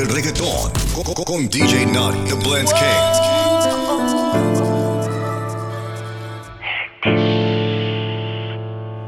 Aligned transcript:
del 0.00 0.08
reggaetón 0.08 0.72
con, 1.26 1.48
DJ 1.50 1.84
Naughty, 1.86 2.30
The 2.30 2.34
Blends 2.36 2.72
King. 2.72 3.06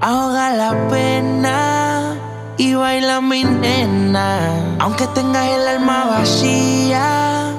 Ahoga 0.02 0.50
la 0.50 0.88
pena 0.90 2.14
y 2.58 2.74
baila 2.74 3.22
mi 3.22 3.42
nena. 3.44 4.76
Aunque 4.80 5.06
tengas 5.14 5.48
el 5.48 5.66
alma 5.66 6.04
vacía, 6.04 7.54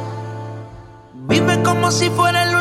vive 1.14 1.64
como 1.64 1.90
si 1.90 2.10
fuera 2.12 2.44
el 2.44 2.53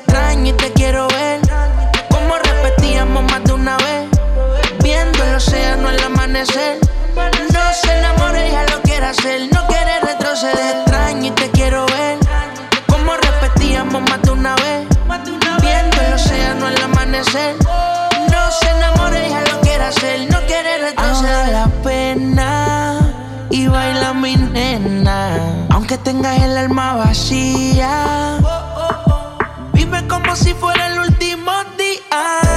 extraño 0.00 0.50
y 0.50 0.52
te 0.54 0.72
quiero 0.72 1.08
ver. 1.08 1.40
Como 2.10 2.34
repetíamos 2.36 3.22
más 3.24 3.44
de 3.44 3.52
una 3.52 3.76
vez, 3.76 4.08
viendo 4.82 5.22
el 5.24 5.34
océano 5.34 5.88
al 5.88 6.02
amanecer. 6.02 6.78
No 7.52 7.60
se 7.82 7.98
enamore, 7.98 8.50
ya 8.50 8.64
lo 8.74 8.82
quiere 8.82 9.06
hacer, 9.06 9.48
no 9.52 9.66
quiere 9.66 10.00
retroceder. 10.00 10.76
Extraño 10.76 11.26
y 11.26 11.30
te 11.30 11.50
quiero 11.50 11.86
ver. 11.86 12.18
Como 12.88 13.12
repetíamos 13.16 14.02
más 14.02 14.22
de 14.22 14.30
una 14.30 14.54
vez, 14.56 14.88
viendo 15.60 15.96
el 16.00 16.12
océano 16.14 16.66
al 16.66 16.82
amanecer. 16.82 17.56
No 18.30 18.50
se 18.50 18.70
enamore, 18.70 19.28
ya 19.28 19.40
lo 19.52 19.60
quiere 19.60 19.84
hacer, 19.84 20.30
no 20.30 20.40
quiere 20.46 20.78
retroceder. 20.78 21.48
la 21.48 21.66
pena 21.82 22.98
y 23.50 23.66
baila 23.66 24.12
mi 24.14 24.36
nena 24.36 25.60
que 25.90 25.98
tengas 25.98 26.40
el 26.40 26.56
alma 26.56 26.94
vacía. 26.94 28.38
Vive 29.90 30.06
como 30.06 30.36
si 30.36 30.54
fuera 30.54 30.86
el 30.86 31.00
último 31.00 31.50
día. 31.76 32.49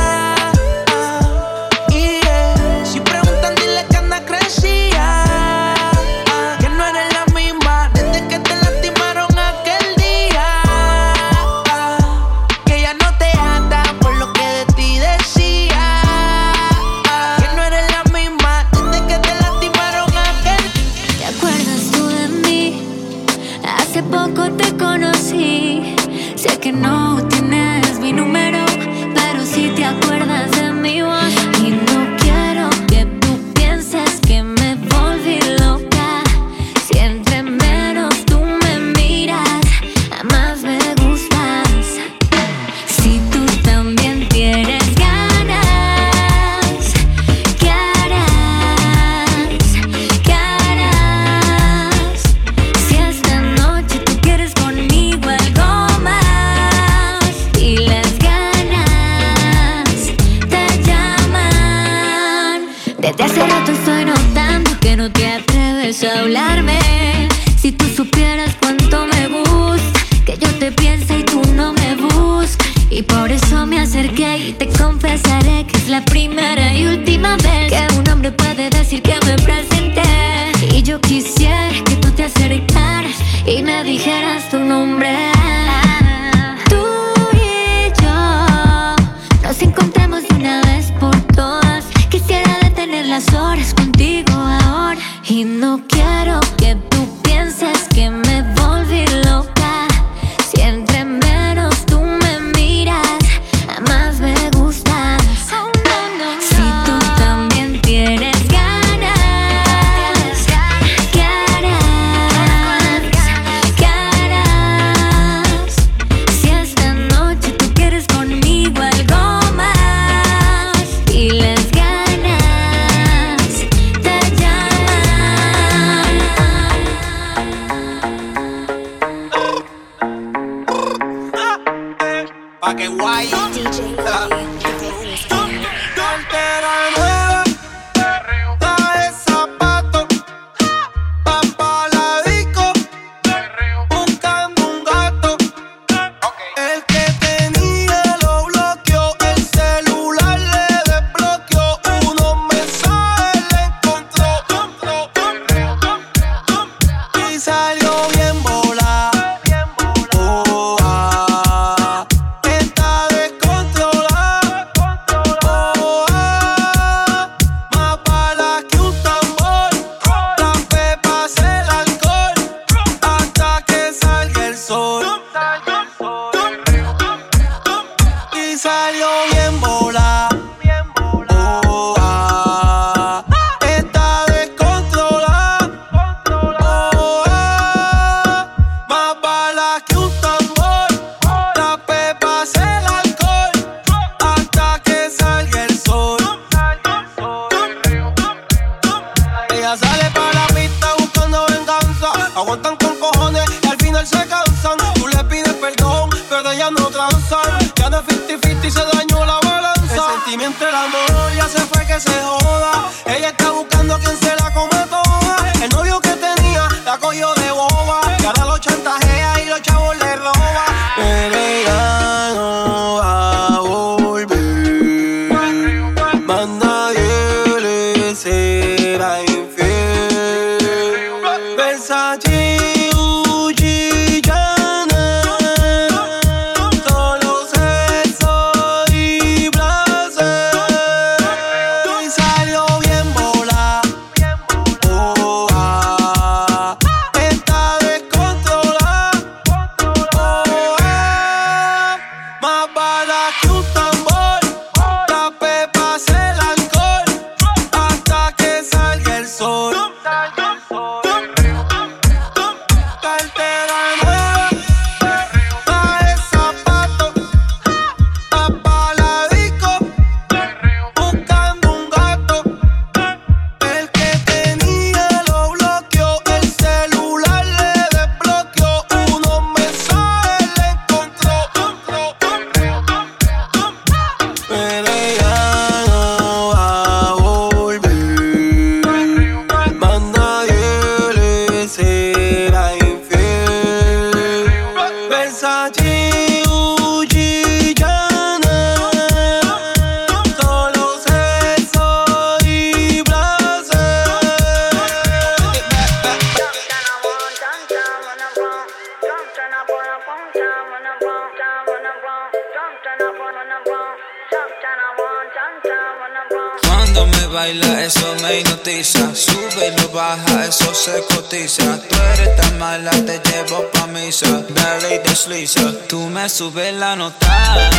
Tú 325.87 326.09
me 326.09 326.29
subes 326.29 326.75
la 326.75 326.95
nota. 326.95 327.69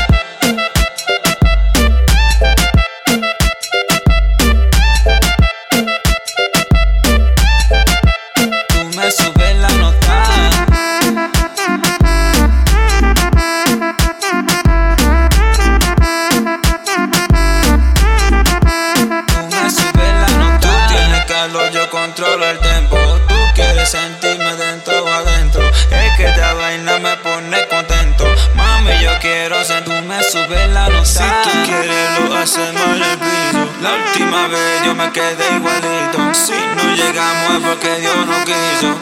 yo 34.84 34.94
me 34.94 35.10
quedé 35.12 35.56
igualito. 35.56 36.34
Si 36.34 36.52
no 36.52 36.94
llegamos 36.94 37.56
es 37.56 37.69
porque 37.69 38.00
Dios 38.00 38.26
no 38.26 38.44
quiso. 38.44 38.96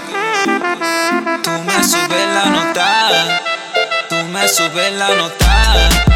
Tú 1.43 1.50
me 1.64 1.84
subes 1.84 2.26
la 2.34 2.44
nota, 2.46 3.40
tú 4.08 4.17
me 4.32 4.49
subes 4.49 4.93
la 4.93 5.08
nota. 5.14 6.12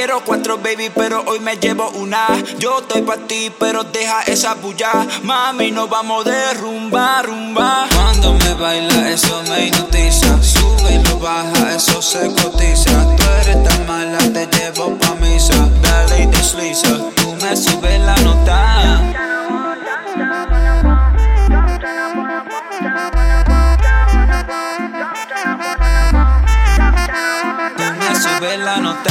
Quiero 0.00 0.24
cuatro 0.24 0.56
baby, 0.56 0.90
pero 0.94 1.22
hoy 1.26 1.40
me 1.40 1.58
llevo 1.58 1.90
una. 1.90 2.26
Yo 2.58 2.78
estoy 2.78 3.02
pa' 3.02 3.18
ti, 3.18 3.52
pero 3.60 3.84
deja 3.84 4.22
esa 4.22 4.54
bulla. 4.54 5.06
Mami, 5.24 5.72
nos 5.72 5.90
vamos 5.90 6.24
de 6.24 6.54
rumba, 6.54 7.20
rumba. 7.20 7.86
Cuando 7.94 8.32
me 8.32 8.54
baila, 8.54 9.10
eso 9.10 9.42
me 9.50 9.66
hipnotiza. 9.66 10.42
Sube 10.42 10.94
y 10.94 11.04
lo 11.04 11.18
baja, 11.18 11.74
eso 11.76 12.00
se 12.00 12.32
cotiza. 12.32 13.14
Tú 13.14 13.24
eres 13.42 13.62
tan 13.62 13.86
mala, 13.86 14.16
te 14.32 14.46
llevo 14.46 14.96
pa' 14.96 15.16
misa. 15.16 15.68
Dale 15.82 16.22
y 16.22 16.26
desliza, 16.28 16.96
tú 17.16 17.34
me 17.34 17.54
subes 17.54 18.00
la 18.00 18.16
nota. 18.22 19.20
la 28.64 28.76
nota. 28.78 29.09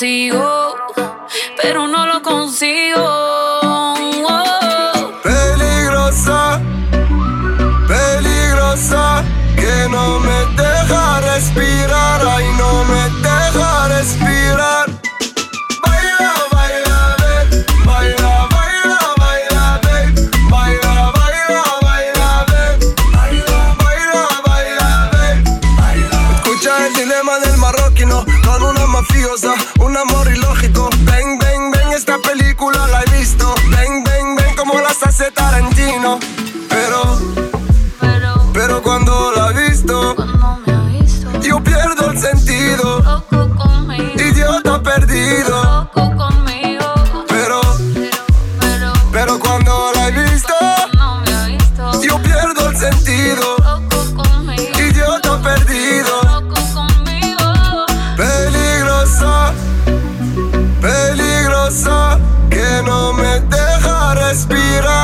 e 0.00 0.30
respira 64.42 65.01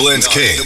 Blends 0.00 0.26
King. 0.28 0.56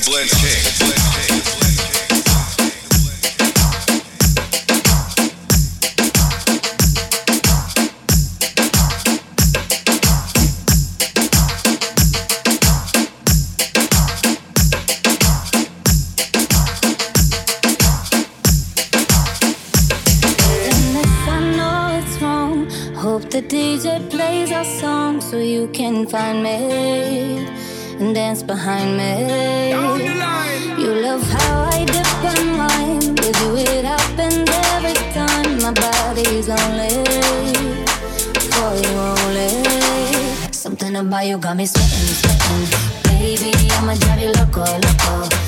you 41.34 41.40
got 41.40 41.56
me 41.56 41.66
sweating, 41.66 42.14
sweating. 42.20 43.18
Baby, 43.18 43.68
I'ma 43.72 43.94
drive 43.94 44.20
you 44.20 44.32
loco, 44.32 44.60
loco. 44.60 45.43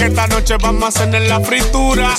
Que 0.00 0.06
esta 0.06 0.26
noche 0.28 0.56
vamos 0.56 0.84
a 0.84 0.88
hacer 0.88 1.28
la 1.28 1.40
fritura. 1.40 2.14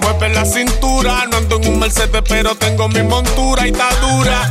Mueve 0.00 0.30
la 0.30 0.46
cintura. 0.46 1.26
No 1.30 1.36
ando 1.36 1.60
en 1.60 1.68
un 1.68 1.78
Mercedes, 1.78 2.22
pero 2.26 2.54
tengo 2.54 2.88
mi 2.88 3.02
montura 3.02 3.66
y 3.66 3.70
está 3.70 3.90
dura. 3.96 4.50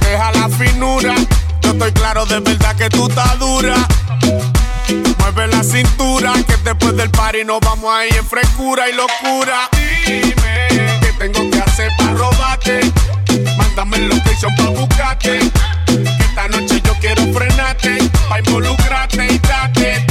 Deja 0.00 0.32
la 0.32 0.48
finura. 0.48 1.14
Yo 1.60 1.70
estoy 1.70 1.92
claro 1.92 2.26
de 2.26 2.40
verdad 2.40 2.74
que 2.74 2.90
tú 2.90 3.06
estás 3.06 3.38
dura. 3.38 3.76
Mueve 5.20 5.46
la 5.46 5.62
cintura. 5.62 6.32
Que 6.48 6.56
después 6.64 6.96
del 6.96 7.10
party 7.10 7.44
nos 7.44 7.60
vamos 7.60 7.94
a 7.94 8.06
ir 8.06 8.16
en 8.16 8.26
frescura 8.26 8.88
y 8.88 8.94
locura. 8.94 9.68
Dime 10.04 10.66
qué 11.00 11.14
tengo 11.16 11.48
que 11.48 11.60
hacer 11.60 11.92
para 11.96 12.12
robarte. 12.14 12.80
Mándame 13.56 13.98
el 13.98 14.08
location 14.08 14.52
para 14.56 14.70
buscarte. 14.70 15.38
Esta 15.86 16.48
noche 16.48 16.82
yo 16.84 16.92
quiero 17.00 17.22
frenarte. 17.32 17.98
Para 18.28 18.40
involucrarte 18.40 19.26
y 19.32 19.38
date 19.38 20.09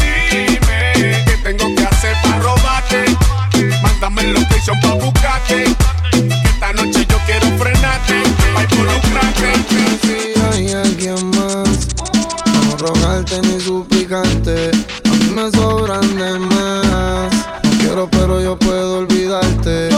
PlayStation 4.59 4.79
pa' 4.81 4.95
buscarte. 4.95 5.63
Esta 6.43 6.73
noche 6.73 7.05
yo 7.07 7.17
quiero 7.25 7.47
frenarte, 7.57 8.23
pa' 8.53 8.63
involucrarte. 8.63 9.53
Si 10.01 10.41
hay 10.41 10.73
alguien 10.73 11.29
más, 11.31 11.87
no 12.53 12.77
rogarte 12.77 13.41
ni 13.41 13.59
suplicarte. 13.59 14.71
A 15.05 15.09
mí 15.09 15.29
me 15.33 15.51
sobran 15.51 16.15
de 16.17 16.39
más. 16.39 17.33
No 17.63 17.69
quiero, 17.79 18.09
pero 18.09 18.41
yo 18.41 18.57
puedo 18.59 18.99
olvidarte. 18.99 19.89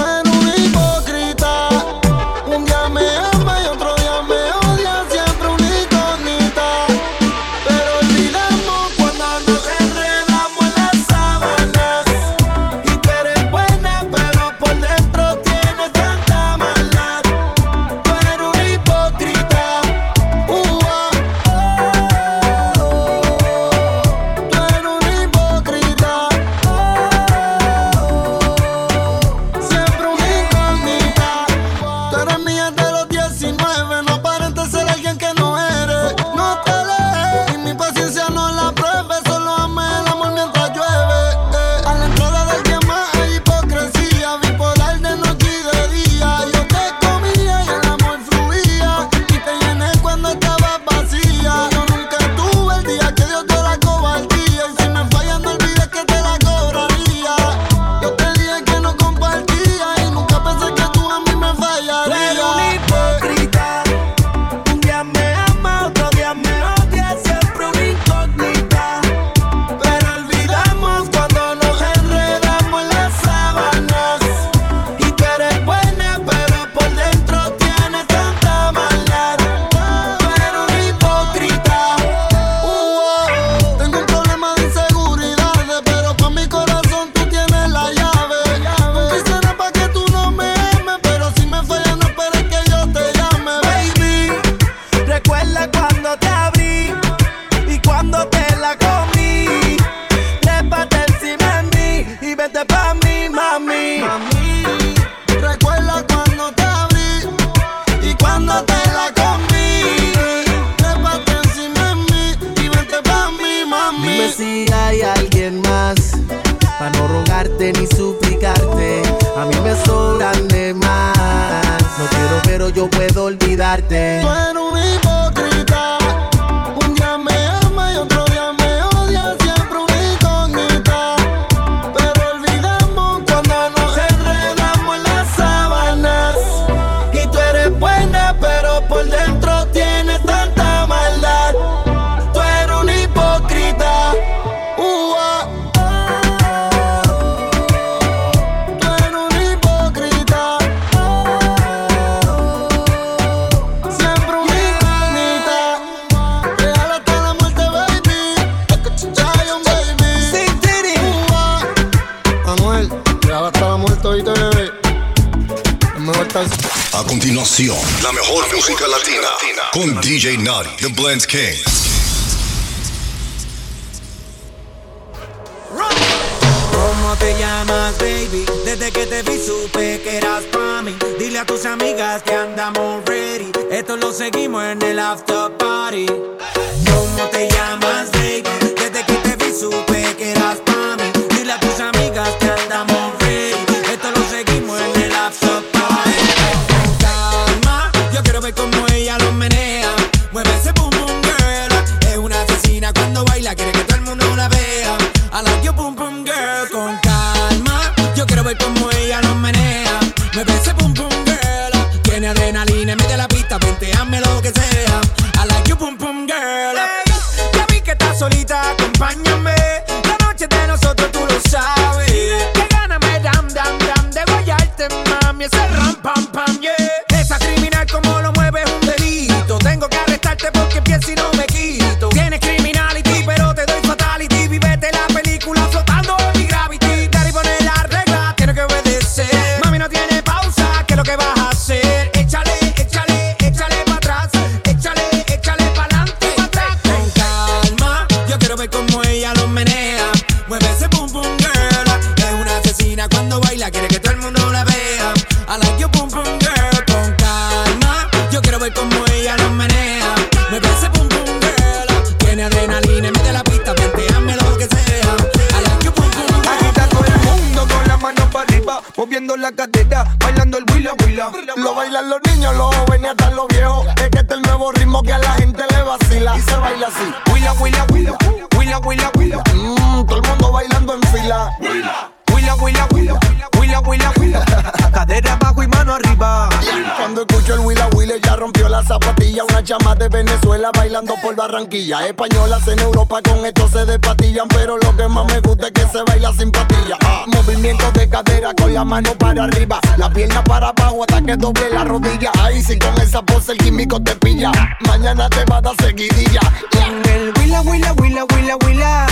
Barranquilla. 291.51 292.07
Españolas 292.07 292.65
en 292.69 292.79
Europa 292.79 293.19
con 293.21 293.45
esto 293.45 293.67
se 293.67 293.85
despatillan. 293.85 294.47
Pero 294.47 294.77
lo 294.77 294.95
que 294.95 295.05
más 295.09 295.25
me 295.25 295.39
gusta 295.41 295.67
es 295.67 295.73
que 295.73 295.81
se 295.81 296.01
baila 296.07 296.31
sin 296.31 296.49
patilla. 296.49 296.97
Ah, 297.03 297.25
movimiento 297.27 297.91
de 297.91 298.07
cadera 298.07 298.53
con 298.53 298.73
la 298.73 298.85
mano 298.85 299.13
para 299.17 299.43
arriba. 299.43 299.81
La 299.97 300.09
pierna 300.09 300.41
para 300.45 300.69
abajo 300.69 301.01
hasta 301.03 301.21
que 301.21 301.35
doble 301.35 301.69
la 301.73 301.83
rodilla. 301.83 302.31
Ahí 302.39 302.63
sí 302.63 302.79
con 302.79 302.93
esa 303.01 303.21
pose 303.21 303.51
el 303.51 303.57
químico 303.57 304.01
te 304.01 304.15
pilla. 304.15 304.51
Mañana 304.87 305.27
te 305.29 305.43
va 305.45 305.57
a 305.57 305.61
dar 305.61 305.75
seguidilla. 305.81 306.39
Con 306.71 307.11
el 307.11 307.33
Willa, 307.37 307.61
Willa, 307.63 307.93
Willa, 307.99 308.23
Willa, 308.33 308.55
Willa. 308.65 309.07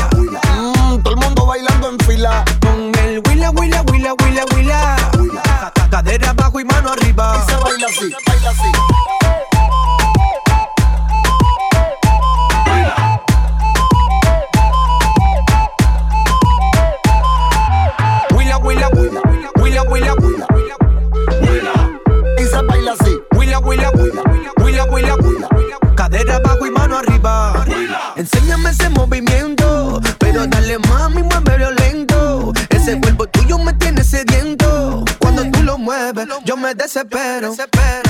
Mmm, 0.55 1.03
todo 1.03 1.13
el 1.15 1.19
mundo 1.19 1.45
bailando 1.45 1.89
en 1.89 1.99
fila. 1.99 2.45
Con 2.61 2.95
el 3.03 3.21
Willa, 3.27 3.51
Willa, 3.51 3.83
Willa, 3.91 4.13
Willa. 4.55 4.95
Ca- 5.43 5.73
Cadera 5.89 6.29
abajo 6.29 6.57
y 6.61 6.63
mano 6.63 6.91
arriba. 6.93 7.43
Y 7.45 7.51
se 7.51 7.57
baila 7.57 7.87
así, 7.87 8.09
baila 8.25 8.49
así. 8.51 8.71
Huila, 23.69 23.91
huila, 23.91 24.23
huila, 24.87 25.15
huila. 25.15 25.47
Cadera 25.93 26.37
abajo 26.37 26.65
y 26.65 26.71
mano 26.71 26.97
arriba. 26.97 27.63
Enséñame 28.15 28.71
ese 28.71 28.89
movimiento, 28.89 30.01
pero 30.17 30.47
dale 30.47 30.79
mami, 30.79 31.21
mueve 31.21 31.71
lento. 31.79 32.51
Ese 32.71 32.99
cuerpo 32.99 33.27
tuyo 33.27 33.59
me 33.59 33.73
tiene 33.73 34.03
sediento. 34.03 35.05
Cuando 35.19 35.43
tú 35.51 35.61
lo 35.61 35.77
mueves, 35.77 36.27
yo 36.45 36.57
me 36.57 36.73
desespero. 36.73 37.53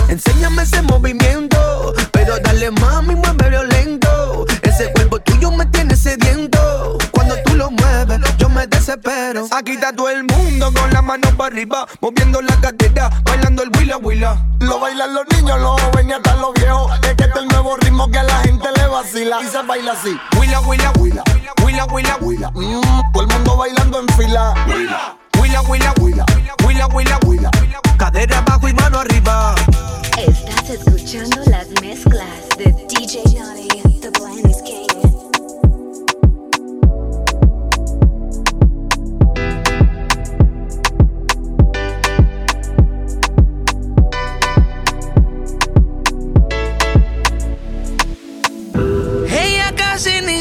Enséñame 0.08 0.64
ese 0.64 0.82
movimiento, 0.82 1.94
pero 2.14 2.40
dale 2.40 2.72
mami, 2.72 3.16
mueve 3.16 3.29
me 8.60 8.68
desespero. 8.68 9.48
Aquí 9.52 9.72
está 9.72 9.94
todo 9.94 10.10
el 10.10 10.26
mundo 10.26 10.72
con 10.74 10.92
las 10.92 11.02
manos 11.02 11.32
para 11.36 11.48
arriba, 11.48 11.88
moviendo 12.02 12.42
la 12.42 12.60
cadera, 12.60 13.10
bailando 13.24 13.64
el 13.64 13.70
huila 13.78 13.98
huila. 13.98 14.46
Lo 14.60 14.80
bailan 14.80 15.14
los 15.14 15.24
niños, 15.34 15.62
los 15.62 15.82
jóvenes 15.82 16.18
hasta 16.18 16.36
los 16.36 16.54
viejos. 16.56 16.92
Es 17.04 17.16
que 17.16 17.24
este 17.24 17.30
es 17.30 17.36
el 17.38 17.48
nuevo 17.48 17.78
ritmo 17.78 18.12
que 18.12 18.20
a 18.20 18.24
la 18.24 18.38
gente 18.40 18.68
le 18.76 18.88
vacila. 18.88 19.42
Y 19.42 19.48
se 19.48 19.62
baila 19.62 19.94
así. 19.94 20.20
Huila 20.38 20.60
huila 20.62 20.92
huila, 21.00 21.24
huila 21.64 21.86
huila 21.86 22.18
huila. 22.20 22.52
Mmm, 22.52 23.12
todo 23.14 23.24
el 23.24 23.30
mundo 23.30 23.58
bailando 23.58 24.00
en 24.02 24.08
fila. 24.10 24.54
Huila 25.40 25.62
huila 25.62 25.94
huila, 25.98 26.26
huila 26.66 26.88
huila 26.88 27.20
huila. 27.26 27.52
Cadera 27.98 28.40
abajo 28.40 28.68
y 28.68 28.74
mano 28.74 29.00
arriba. 29.00 29.56
Estás 30.18 30.70
escuchando 30.70 31.42
las 31.46 31.70
mezclas 31.82 32.49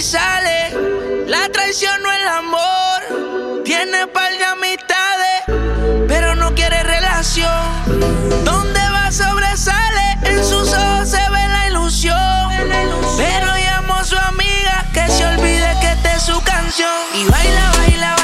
sale, 0.02 1.26
la 1.26 1.48
traición 1.48 2.02
no 2.02 2.12
el 2.12 2.28
amor. 2.28 3.62
Tiene 3.64 4.06
par 4.06 4.30
de 4.32 4.44
amistades, 4.44 6.06
pero 6.06 6.34
no 6.34 6.54
quiere 6.54 6.82
relación. 6.82 8.44
Donde 8.44 8.80
va 8.90 9.11
sobresale, 9.11 10.18
en 10.22 10.44
sus 10.44 10.72
ojos 10.72 11.08
se 11.08 11.30
ve 11.30 11.48
la 11.48 11.68
ilusión. 11.68 12.48
Pero 13.16 13.56
llamó 13.56 13.94
a 13.94 14.04
su 14.04 14.16
amiga 14.16 14.84
que 14.94 15.08
se 15.08 15.26
olvide 15.26 15.76
que 15.80 15.92
esta 15.92 16.14
es 16.14 16.22
su 16.22 16.40
canción. 16.42 16.90
Y 17.14 17.24
baila, 17.24 17.72
baila, 17.76 18.16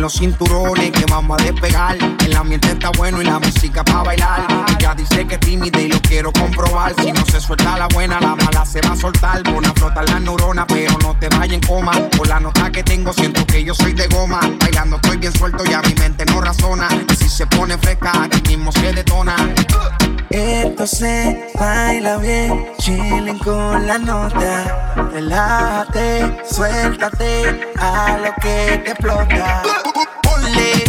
los 0.00 0.14
cinturones 0.14 0.90
que 0.92 1.04
vamos 1.10 1.40
a 1.40 1.44
despegar. 1.44 1.98
El 2.24 2.36
ambiente 2.36 2.68
está 2.68 2.90
bueno 2.96 3.20
y 3.20 3.24
la 3.24 3.38
música 3.38 3.84
para 3.84 4.02
bailar. 4.02 4.46
Ella 4.78 4.94
dice 4.94 5.26
que 5.26 5.34
es 5.34 5.40
tímida 5.40 5.80
y 5.80 5.88
lo 5.88 6.00
quiero 6.00 6.32
comprobar. 6.32 6.94
Si 7.00 7.12
no 7.12 7.24
se 7.26 7.40
suelta 7.40 7.76
la 7.76 7.86
buena, 7.88 8.18
la 8.20 8.34
mala 8.34 8.64
se 8.64 8.80
va 8.80 8.92
a 8.92 8.96
soltar. 8.96 9.42
Pon 9.42 9.64
a 9.64 9.72
flotar 9.74 10.08
las 10.08 10.20
neuronas, 10.22 10.64
pero 10.68 10.96
no 11.02 11.14
te 11.18 11.28
vayas 11.28 11.54
en 11.54 11.60
coma. 11.60 11.92
Por 12.16 12.28
la 12.28 12.40
nota 12.40 12.70
que 12.70 12.82
tengo, 12.82 13.12
siento 13.12 13.44
que 13.46 13.62
yo 13.62 13.74
soy 13.74 13.92
de 13.92 14.06
goma. 14.08 14.40
Bailando 14.60 14.96
estoy 14.96 15.18
bien 15.18 15.32
suelto 15.34 15.64
y 15.68 15.72
a 15.74 15.82
mi 15.82 15.94
mente 15.94 16.24
no 16.26 16.40
razona. 16.40 16.88
si 17.18 17.28
se 17.28 17.46
pone 17.46 17.76
fresca, 17.76 18.12
aquí 18.24 18.56
mismo 18.56 18.72
se 18.72 18.92
detona. 18.92 19.36
Esto 20.30 20.86
se 20.86 21.50
baila 21.58 22.18
bien, 22.18 22.66
chilling 22.78 23.38
con 23.38 23.86
la 23.86 23.98
nota. 23.98 24.94
Relájate, 25.12 26.44
suéltate 26.48 27.72
a 27.76 28.16
lo 28.18 28.32
que 28.40 28.80
te 28.84 28.90
explota. 28.92 29.62
Ponle 29.92 30.84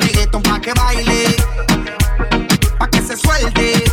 reggaeton 0.00 0.42
pa' 0.42 0.60
que 0.60 0.72
baile, 0.74 1.36
pa' 2.78 2.88
que 2.88 3.00
se 3.00 3.16
suelte. 3.16 3.84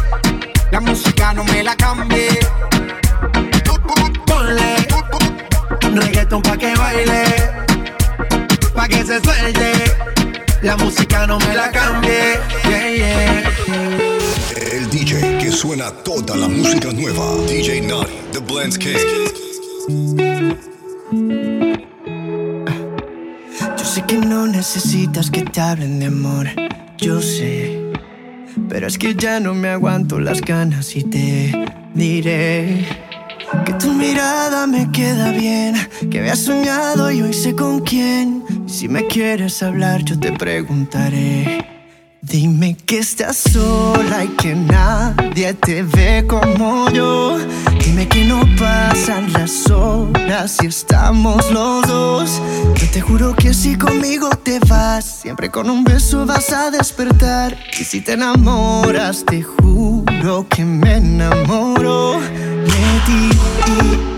La 0.71 0.79
música 0.79 1.33
no 1.33 1.43
me 1.43 1.61
la 1.63 1.75
cambie. 1.75 2.39
Ponle 4.25 4.75
reggaeton 5.93 6.41
pa' 6.41 6.57
que 6.57 6.73
baile, 6.75 7.23
pa' 8.73 8.87
que 8.87 9.05
se 9.05 9.21
suelte. 9.21 9.71
La 10.63 10.77
música 10.77 11.27
no 11.27 11.37
me 11.39 11.53
la 11.53 11.69
cambie. 11.69 12.39
Yeah, 12.63 12.89
yeah. 12.89 13.43
El 14.71 14.89
DJ 14.89 15.37
que 15.37 15.51
suena 15.51 15.91
toda 15.91 16.35
la 16.35 16.47
música 16.47 16.91
nueva. 16.91 17.25
DJ 17.47 17.81
Naughty, 17.81 18.13
The 18.31 18.39
Blends 18.39 18.77
King. 18.79 18.97
Sé 23.91 24.03
que 24.03 24.17
no 24.17 24.47
necesitas 24.47 25.29
que 25.29 25.41
te 25.41 25.59
hablen 25.59 25.99
de 25.99 26.05
amor, 26.05 26.47
yo 26.97 27.21
sé. 27.21 27.91
Pero 28.69 28.87
es 28.87 28.97
que 28.97 29.15
ya 29.15 29.41
no 29.41 29.53
me 29.53 29.67
aguanto 29.67 30.17
las 30.17 30.39
ganas 30.39 30.95
y 30.95 31.03
te 31.03 31.51
diré 31.93 32.85
que 33.65 33.73
tu 33.73 33.91
mirada 33.91 34.65
me 34.65 34.89
queda 34.93 35.31
bien, 35.31 35.75
que 36.09 36.19
había 36.19 36.37
soñado 36.37 37.11
y 37.11 37.21
hoy 37.21 37.33
sé 37.33 37.53
con 37.53 37.81
quién. 37.81 38.41
Si 38.65 38.87
me 38.87 39.07
quieres 39.07 39.61
hablar, 39.61 40.05
yo 40.05 40.17
te 40.17 40.31
preguntaré. 40.31 41.70
Dime 42.31 42.77
que 42.85 42.99
estás 42.99 43.35
sola 43.51 44.23
y 44.23 44.29
que 44.29 44.55
nadie 44.55 45.53
te 45.53 45.83
ve 45.83 46.25
como 46.25 46.89
yo. 46.89 47.37
Dime 47.83 48.07
que 48.07 48.23
no 48.23 48.39
pasan 48.57 49.33
las 49.33 49.69
horas 49.69 50.55
si 50.57 50.67
estamos 50.67 51.51
los 51.51 51.85
dos. 51.85 52.41
Yo 52.75 52.89
te 52.89 53.01
juro 53.01 53.35
que 53.35 53.53
si 53.53 53.77
conmigo 53.77 54.29
te 54.29 54.59
vas, 54.59 55.03
siempre 55.03 55.51
con 55.51 55.69
un 55.69 55.83
beso 55.83 56.25
vas 56.25 56.53
a 56.53 56.71
despertar. 56.71 57.57
Y 57.77 57.83
si 57.83 57.99
te 57.99 58.13
enamoras, 58.13 59.25
te 59.25 59.43
juro 59.43 60.47
que 60.47 60.63
me 60.63 60.95
enamoro 60.95 62.21
de 62.21 63.01
ti. 63.05 64.10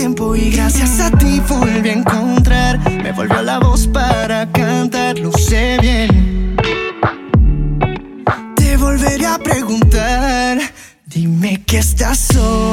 Y 0.00 0.50
gracias 0.50 1.00
a 1.00 1.10
ti 1.10 1.40
volví 1.48 1.88
a 1.88 1.92
encontrar. 1.92 2.78
Me 3.02 3.10
volvió 3.10 3.42
la 3.42 3.58
voz 3.58 3.88
para 3.88 4.48
cantar, 4.52 5.18
lo 5.18 5.32
sé 5.32 5.76
bien. 5.80 6.56
Te 8.54 8.76
volveré 8.76 9.26
a 9.26 9.38
preguntar. 9.38 10.58
Dime 11.04 11.64
que 11.66 11.78
estás 11.78 12.18
sola 12.18 12.67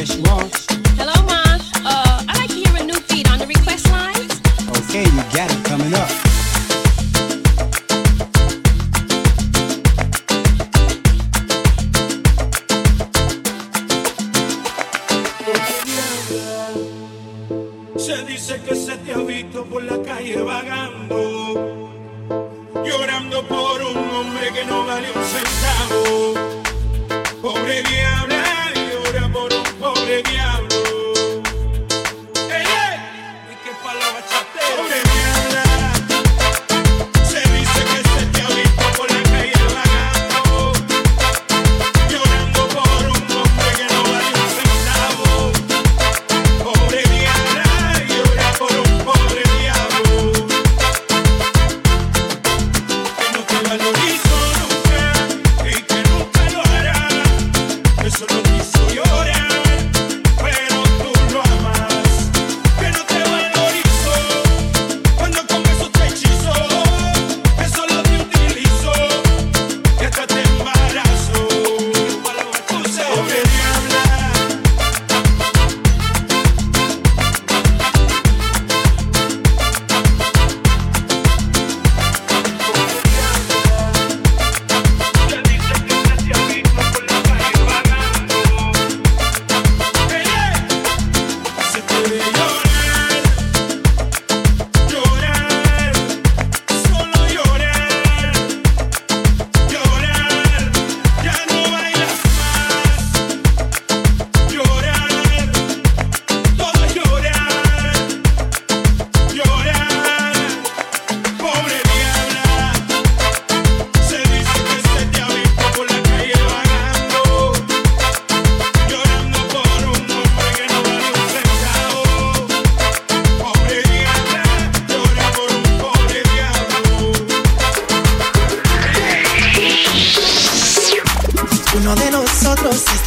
Yes, 0.00 0.16
you 0.16 0.24
are. 0.32 0.69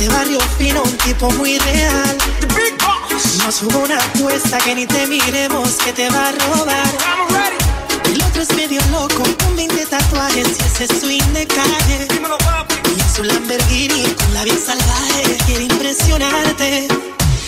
De 0.04 0.10
barrio 0.10 0.40
fino, 0.58 0.84
un 0.84 0.98
tipo 0.98 1.32
muy 1.32 1.58
real. 1.60 2.18
Nos 3.46 3.62
hubo 3.62 3.80
una 3.80 3.98
apuesta 3.98 4.58
que 4.58 4.76
ni 4.76 4.86
te 4.86 5.08
miremos 5.08 5.70
que 5.84 5.94
te 5.94 6.10
va 6.10 6.28
a 6.28 6.32
robar. 6.32 6.92
El 8.06 8.22
otro 8.22 8.42
es 8.42 8.54
medio 8.54 8.82
loco, 8.92 9.24
con 9.44 9.56
20 9.56 9.86
tatuajes 9.86 10.48
y 10.60 10.84
ese 10.84 11.00
swing 11.00 11.34
de 11.34 11.48
calle. 11.48 12.08
Y 12.96 13.00
es 13.00 13.20
un 13.20 13.28
Lamborghini 13.28 14.04
con 14.04 14.34
la 14.34 14.44
vida 14.44 14.58
salvaje, 14.66 15.38
quiere 15.46 15.64
impresionarte. 15.64 16.88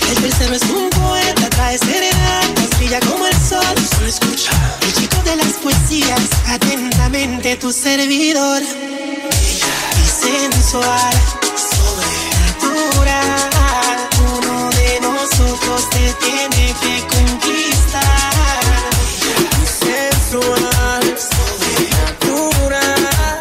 El 0.09 0.15
tercero 0.21 0.55
es 0.55 0.63
un 0.63 0.89
poeta, 0.91 1.49
trae 1.49 1.77
serenatas, 1.77 2.77
brilla 2.77 2.99
como 3.01 3.27
el 3.27 3.35
sol. 3.35 3.75
Solo 3.95 4.07
escucha 4.07 4.51
el 4.81 4.93
chico 4.93 5.21
de 5.23 5.35
las 5.35 5.53
poesías, 5.61 6.21
atentamente 6.47 7.57
tu 7.57 7.73
servidor. 7.73 8.61
Y 8.61 10.07
sensual, 10.07 11.44
te 16.19 16.25
tiene 16.25 16.73
que 16.81 16.95
conquistar. 17.07 18.33
sensual, 19.79 21.05
sobrenatural. 21.17 23.39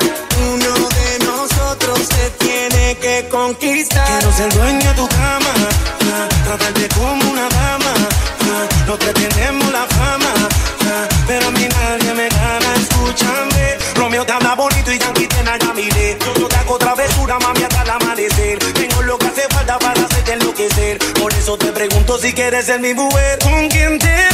Uno 0.53 0.73
de 0.89 1.19
nosotros 1.25 1.99
te 2.09 2.31
tiene 2.45 2.85
que 2.97 3.27
conquistar. 3.31 4.07
Quiero 4.07 4.33
ser 4.37 4.53
dueño 4.55 4.89
de 4.89 4.95
tu 4.95 5.09
cama, 5.09 5.55
tratarte 6.45 6.89
como 6.95 7.31
una 7.31 7.49
dama. 7.49 7.95
No 8.87 8.97
pretendemos 8.97 9.73
la 9.73 9.87
fama, 9.87 10.33
pero 11.27 11.49
a 11.49 11.51
mí 11.51 11.67
nadie 11.69 12.15
me 12.15 12.29
gana. 12.29 12.75
Escúchame, 12.77 13.77
Romeo 13.97 14.25
te 14.27 14.33
habla 14.33 14.55
bonito 14.55 14.93
y 14.93 14.99
Yankee 14.99 15.27
tiene 15.27 15.51
a 15.51 15.59
Yamile. 15.59 16.19
Yo 16.39 16.47
te 16.47 16.57
hago 16.57 16.79
travesura, 16.79 17.39
mami, 17.39 17.63
hasta 17.63 17.83
el 17.83 17.91
amanecer. 17.91 18.59
Tengo 18.75 19.03
lo 19.03 19.17
que 19.19 19.27
hace 19.27 19.43
falta 19.51 19.79
para 19.79 20.03
hacerte 20.05 20.33
enloquecer. 20.35 20.99
Por 21.21 21.33
eso 21.33 21.57
te 21.57 21.73
pregunto 21.73 21.94
si 22.19 22.33
quieres 22.33 22.67
ser 22.67 22.81
mi 22.81 22.95
mujer. 22.95 23.39
¿Con 23.41 23.69
quién 23.69 23.99
te 23.99 24.34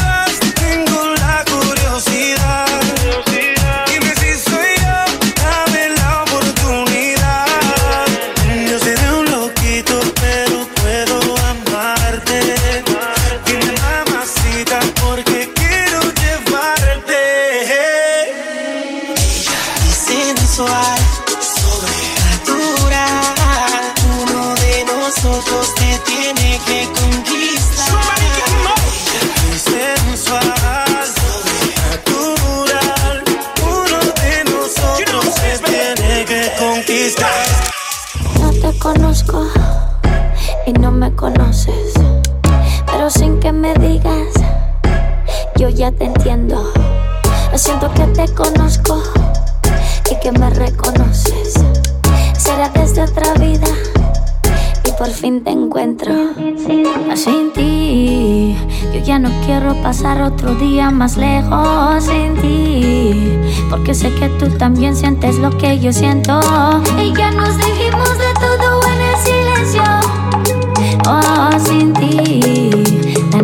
y 40.67 40.73
no 40.75 40.93
me 40.93 41.13
conoces, 41.17 41.95
pero 42.87 43.11
sin 43.11 43.41
que 43.41 43.51
me 43.51 43.75
digas, 43.75 44.29
yo 45.57 45.69
ya 45.69 45.91
te 45.91 46.05
entiendo. 46.05 46.73
Siento 47.57 47.93
que 47.93 48.05
te 48.07 48.33
conozco 48.35 49.03
y 50.09 50.15
que 50.21 50.31
me 50.31 50.49
reconoces. 50.51 51.55
Será 52.39 52.69
desde 52.69 53.03
otra 53.03 53.35
vida 53.35 53.67
y 54.87 54.93
por 54.93 55.09
fin 55.09 55.43
te 55.43 55.51
encuentro. 55.51 56.15
Sin 57.17 57.53
ti, 57.53 58.57
yo 58.95 59.01
ya 59.01 59.19
no 59.19 59.31
quiero 59.45 59.75
pasar 59.83 60.23
otro 60.23 60.55
día 60.55 60.91
más 60.93 61.17
lejos 61.17 62.05
sin 62.05 62.37
ti, 62.37 63.37
porque 63.71 63.93
sé 63.93 64.15
que 64.15 64.29
tú 64.39 64.47
también 64.51 64.95
sientes 64.95 65.37
lo 65.39 65.51
que 65.59 65.81
yo 65.81 65.93
siento. 65.93 66.39
Y 67.03 67.13
ya 67.13 67.33
nos 67.33 67.59
dijimos 67.59 68.09
de 68.17 68.35
todo 68.39 68.50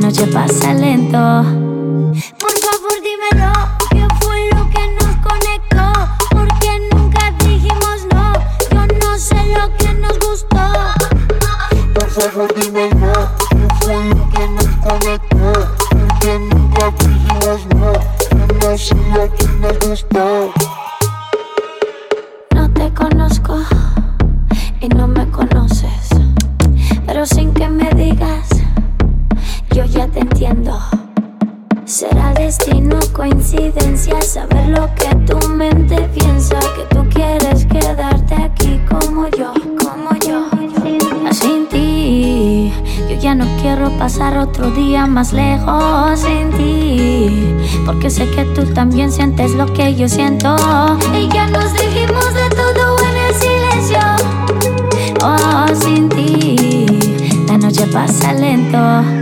noche 0.07 0.27
pasa 0.29 0.73
lento. 0.73 1.19
Por 2.39 2.55
favor, 2.63 2.97
dímelo, 3.03 3.53
¿qué 3.91 4.07
fue 4.21 4.49
lo 4.55 4.71
que 4.71 4.87
nos 4.99 5.17
conectó? 5.27 5.87
Porque 6.31 6.71
nunca 6.93 7.33
dijimos 7.41 8.07
no, 8.15 8.33
yo 8.71 8.87
no 9.01 9.19
sé 9.19 9.35
lo 9.47 9.77
que 9.77 9.93
nos 9.95 10.17
gustó. 10.21 10.65
Por 11.93 12.09
favor, 12.11 12.55
dímelo, 12.55 13.13
¿qué 13.51 13.69
fue 13.81 14.05
lo 14.05 14.31
que 14.31 14.49
nos 14.49 14.71
conectó? 14.87 15.53
Porque 15.91 16.39
nunca 16.39 16.93
dijimos 17.01 17.61
no, 17.75 17.93
yo 18.31 18.69
no 18.69 18.79
sé 18.79 18.95
lo 19.13 19.35
que 19.35 19.47
nos 19.61 19.89
gustó. 19.89 20.56
Otro 44.49 44.70
día 44.70 45.07
más 45.07 45.32
lejos 45.32 46.20
sin 46.20 46.51
ti, 46.53 47.55
porque 47.84 48.11
sé 48.11 48.28
que 48.30 48.44
tú 48.44 48.64
también 48.74 49.11
sientes 49.11 49.53
lo 49.53 49.66
que 49.72 49.94
yo 49.94 50.09
siento. 50.09 50.57
Y 51.14 51.28
ya 51.28 51.47
nos 51.47 51.72
dijimos 51.74 52.32
de 52.34 52.49
todo 52.51 52.97
en 53.09 53.16
el 53.26 53.34
silencio. 53.34 53.99
Oh, 55.22 55.66
sin 55.74 56.09
ti, 56.09 56.86
la 57.49 57.59
noche 57.59 57.86
pasa 57.88 58.32
lento. 58.32 59.16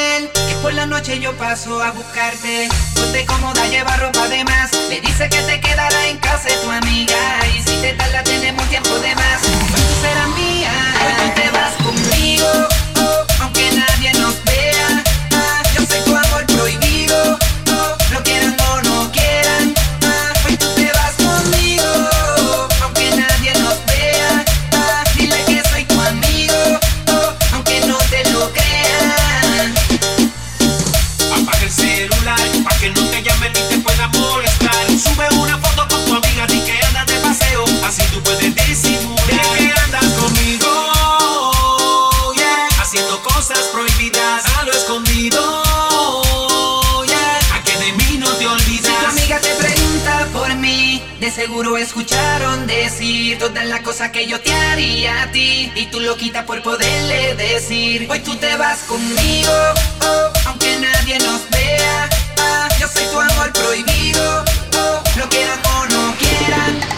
Él, 0.00 0.30
que 0.32 0.54
por 0.62 0.72
la 0.72 0.86
noche 0.86 1.18
yo 1.20 1.36
paso 1.36 1.82
a 1.82 1.90
buscarte. 1.90 2.68
Ponte 2.94 3.24
cómoda, 3.26 3.66
lleva 3.68 3.96
ropa 3.96 4.28
de 4.28 4.44
más. 4.44 4.72
Le 4.88 5.00
dice 5.00 5.28
que 5.28 5.42
te 5.42 5.60
quedará 5.60 6.08
en 6.08 6.18
casa 6.18 6.48
de 6.48 6.56
tu 6.56 6.70
amiga. 6.70 7.16
Y 7.54 7.58
si 7.62 7.76
te 7.80 7.92
tarda, 7.94 8.22
tenemos 8.22 8.66
tiempo 8.68 8.94
de 8.98 9.14
más. 9.14 9.40
Pues 9.42 9.82
tú 9.88 9.94
serás 10.02 10.28
mía, 10.28 10.72
tú 11.18 11.40
te 11.40 11.50
vas 11.50 11.74
conmigo. 11.84 12.46
oh, 12.96 13.42
aunque 13.42 13.70
nadie 13.72 14.12
nos 14.14 14.44
vea. 14.44 14.69
Decir 52.90 53.38
todas 53.38 53.64
las 53.66 53.80
cosas 53.80 54.10
que 54.10 54.26
yo 54.26 54.40
te 54.40 54.52
haría 54.52 55.22
a 55.22 55.30
ti. 55.30 55.70
Y 55.74 55.86
tú 55.86 56.00
lo 56.00 56.16
quitas 56.16 56.44
por 56.44 56.62
poderle 56.62 57.34
decir, 57.36 58.06
hoy 58.10 58.18
tú 58.20 58.34
te 58.36 58.56
vas 58.56 58.80
conmigo, 58.80 59.52
oh, 60.02 60.32
aunque 60.46 60.76
nadie 60.78 61.18
nos 61.18 61.48
vea. 61.50 62.08
Ah, 62.38 62.68
yo 62.78 62.88
soy 62.88 63.04
tu 63.04 63.20
amor 63.20 63.52
prohibido, 63.52 64.44
oh, 64.76 65.02
lo 65.16 65.28
quieran 65.28 65.60
o 65.66 65.86
no 65.86 66.14
quieran. 66.18 66.89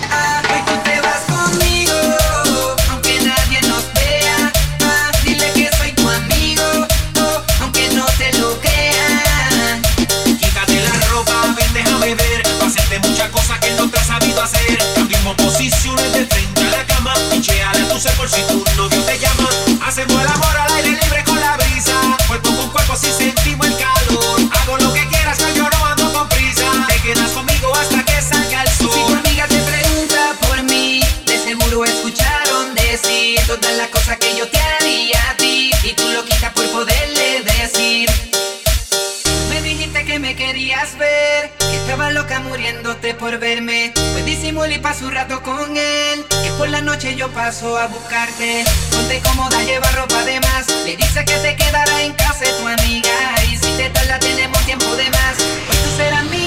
Yo 47.00 47.28
paso 47.30 47.78
a 47.78 47.86
buscarte. 47.86 48.64
Ponte 48.90 49.20
cómoda, 49.20 49.62
lleva 49.62 49.90
ropa 49.92 50.24
de 50.24 50.38
más. 50.40 50.68
Le 50.84 50.96
dice 50.96 51.24
que 51.24 51.36
te 51.36 51.56
quedará 51.56 52.02
en 52.02 52.12
casa 52.12 52.44
tu 52.58 52.68
amiga. 52.68 53.10
Y 53.50 53.56
si 53.56 53.76
te 53.78 53.88
tarda, 53.88 54.18
tenemos 54.18 54.60
tiempo 54.66 54.94
de 54.96 55.08
más. 55.10 55.36
Pues 55.66 55.82
tú 55.82 55.96
serás 55.96 56.24
mía, 56.24 56.41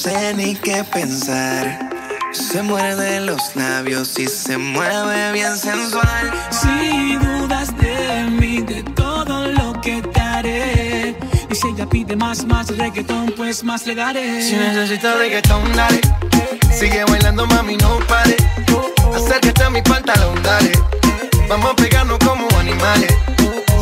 sé 0.00 0.32
ni 0.34 0.54
qué 0.54 0.82
pensar. 0.82 1.90
Se 2.32 2.62
muerde 2.62 3.20
los 3.20 3.54
labios 3.54 4.18
y 4.18 4.26
se 4.28 4.56
mueve 4.56 5.32
bien 5.32 5.54
sensual. 5.58 6.30
Si 6.50 7.16
dudas 7.16 7.76
de 7.76 8.24
mí, 8.30 8.62
de 8.62 8.82
todo 8.94 9.46
lo 9.48 9.78
que 9.82 10.00
te 10.00 10.20
haré. 10.20 11.16
Y 11.50 11.54
si 11.54 11.68
ella 11.68 11.86
pide 11.86 12.16
más, 12.16 12.46
más 12.46 12.74
reggaetón, 12.78 13.34
pues 13.36 13.62
más 13.62 13.86
le 13.86 13.94
daré. 13.94 14.42
Si 14.42 14.56
necesitas 14.56 15.18
reggaetón, 15.18 15.70
dale. 15.74 16.00
Sigue 16.72 17.04
bailando, 17.04 17.46
mami, 17.46 17.76
no 17.76 17.98
pare. 18.08 18.36
Acércate 19.14 19.64
a 19.64 19.70
mi 19.70 19.82
pantalón, 19.82 20.42
dale. 20.42 20.72
Vamos 21.46 21.72
a 21.72 21.76
pegarnos 21.76 22.18
como 22.20 22.48
animales. 22.58 23.14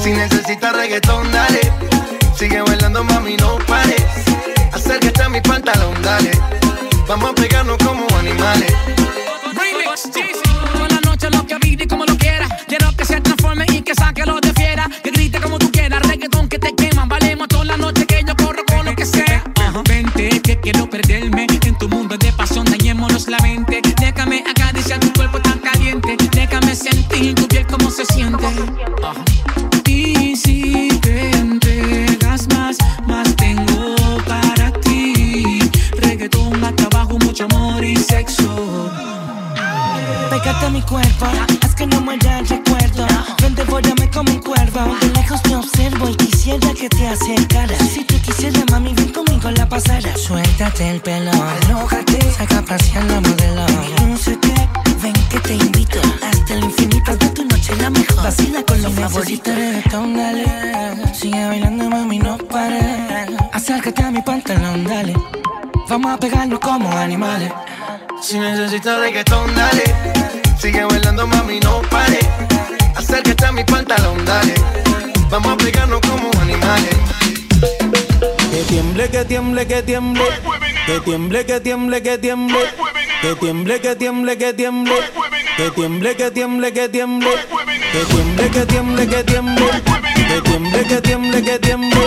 Si 0.02 0.10
necesitas 0.10 0.72
reggaetón, 0.74 1.30
dale. 1.30 1.60
Sigue 2.36 2.60
bailando, 2.62 3.04
mami, 3.04 3.36
no 3.36 3.58
pares. 3.68 4.27
Acércate 4.98 5.22
a 5.22 5.28
mi 5.28 5.40
pantalón, 5.40 6.02
dale. 6.02 6.32
Vamos 7.06 7.30
a 7.30 7.34
pegarnos 7.34 7.78
como 7.78 8.04
animales. 8.18 8.74
Remix. 9.44 10.10
Toda 10.72 10.88
la 10.88 11.00
noche 11.02 11.30
lo 11.30 11.46
que 11.46 11.56
vive 11.60 11.84
y 11.84 11.86
como 11.86 12.04
lo 12.04 12.16
quiera. 12.18 12.48
Quiero 12.66 12.90
que 12.96 13.04
se 13.04 13.20
transforme 13.20 13.64
y 13.68 13.82
que 13.82 13.94
saque 13.94 14.26
lo 14.26 14.40
de 14.40 14.52
fiera. 14.54 14.90
Que 15.04 15.12
grite 15.12 15.40
como 15.40 15.56
tú 15.56 15.70
quieras, 15.70 16.02
reggaetón 16.02 16.48
que 16.48 16.58
te 16.58 16.74
quema. 16.74 17.04
Valemos 17.04 17.46
toda 17.46 17.64
la 17.66 17.76
noche 17.76 18.06
que 18.06 18.24
yo 18.26 18.34
corro 18.34 18.64
con 18.66 18.86
lo 18.86 18.96
que 18.96 19.06
sea. 19.06 19.44
Vente, 19.88 20.40
que 20.40 20.58
quiero 20.58 20.90
perderme 20.90 21.46
en 21.64 21.78
tu 21.78 21.88
mundo 21.88 22.16
de 22.18 22.32
pasión. 22.32 22.64
Dañémonos 22.64 23.28
la 23.28 23.38
mente. 23.38 23.80
Déjame 24.00 24.42
acariciar 24.50 24.98
tu 24.98 25.12
cuerpo 25.12 25.40
tan 25.40 25.60
caliente. 25.60 26.16
Déjame 26.32 26.74
sentir 26.74 27.36
tu 27.36 27.46
piel 27.46 27.64
como 27.68 27.88
se 27.88 28.04
siente. 28.04 28.48
Pégate 40.58 40.66
a 40.66 40.70
mi 40.70 40.82
cuerpo, 40.82 41.26
haz 41.62 41.74
que 41.76 41.86
no 41.86 42.00
muera 42.00 42.40
el 42.40 42.48
recuerdo. 42.48 43.06
Ven, 43.40 43.54
devórame 43.54 44.10
como 44.10 44.32
un 44.32 44.40
cuervo. 44.40 44.96
De 45.00 45.08
lejos 45.10 45.40
te 45.42 45.54
observo 45.54 46.08
y 46.08 46.16
quisiera 46.16 46.74
que 46.74 46.88
te 46.88 47.06
acercaras. 47.06 47.78
Si 47.92 48.02
tú 48.02 48.20
quisieras, 48.20 48.64
mami, 48.68 48.92
ven 48.92 49.12
conmigo 49.12 49.50
la 49.52 49.68
pasara. 49.68 50.16
Suéltate 50.16 50.90
el 50.90 51.00
pelo, 51.00 51.30
alójate, 51.30 52.18
saca 52.32 52.58
a 52.58 52.62
pasear 52.62 53.04
la 53.04 53.20
modelo. 53.20 53.66
Lúcete, 54.04 54.52
ven 55.00 55.12
que 55.30 55.38
te 55.38 55.54
invito. 55.54 56.00
Hasta 56.28 56.54
el 56.54 56.64
infinito 56.64 57.16
de 57.16 57.28
tu 57.28 57.44
noche 57.44 57.76
la 57.76 57.90
mejor. 57.90 58.24
Vacila 58.24 58.62
con 58.64 58.82
los 58.82 58.92
favoritos. 58.94 59.54
reggaetón, 59.54 60.16
dale. 60.16 60.44
Sigue 61.14 61.46
bailando, 61.46 61.88
mami, 61.88 62.18
no 62.18 62.36
pares. 62.36 63.30
Acércate 63.52 64.02
a 64.02 64.10
mi 64.10 64.22
pantalón, 64.22 64.84
dale. 64.84 65.14
Vamos 65.88 66.12
a 66.12 66.16
pegarnos 66.18 66.58
como 66.58 66.90
animales. 66.90 67.52
Si 68.20 68.40
necesitas 68.40 68.98
reggaetón, 68.98 69.54
dale. 69.54 70.47
Sigue 70.60 70.84
bailando, 70.84 71.26
mami, 71.26 71.60
no 71.60 71.82
pare. 71.82 72.18
Acércate 72.96 73.46
a 73.46 73.52
mi 73.52 73.62
pantalón, 73.64 74.24
dale. 74.24 74.54
Vamos 75.30 75.52
a 75.52 75.56
pegarnos 75.56 76.00
como 76.00 76.30
animales. 76.40 76.96
Que 78.50 78.64
tiemble, 78.68 79.08
que 79.08 79.24
tiemble, 79.24 79.66
que 79.66 79.82
tiemble. 79.82 80.24
Que 80.86 81.00
tiemble, 81.00 81.46
que 81.46 81.60
tiemble, 81.60 82.02
que 82.02 82.18
tiemble. 82.18 82.58
Que 83.22 83.34
tiemble, 83.36 83.80
que 83.80 83.94
tiemble, 83.94 84.38
que 84.38 84.52
tiemble. 84.52 84.94
Que 85.56 85.70
tiemble, 85.70 86.16
que 86.16 86.30
tiemble, 86.30 86.72
que 86.72 86.88
tiemble. 86.88 87.30
Que 87.92 88.04
tiemble, 88.04 88.50
que 88.50 88.60
tiemble, 88.60 89.08
que 89.08 89.22
tiemble. 89.22 89.60
Que 90.26 90.40
tiemble, 90.40 90.84
que 90.84 91.00
tiemble, 91.00 91.42
que 91.42 91.58
tiemble. 91.58 92.00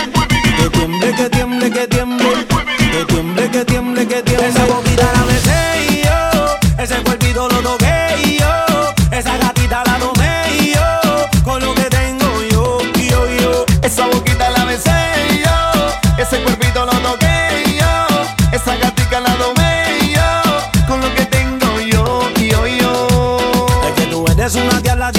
Que 0.57 0.69
tiemble, 0.69 1.15
que 1.15 1.29
tiemble, 1.29 1.71
que 1.71 1.87
tiemble. 1.87 2.47
Que 2.91 3.05
tiemble, 3.05 3.49
que 3.49 3.65
tiemble, 3.65 4.07
que 4.07 4.21
tiemble. 4.21 4.47
Esa 4.49 4.65
boquita 4.65 5.11
la 5.13 5.23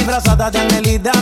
disfrazada 0.02 0.50
de. 0.50 0.62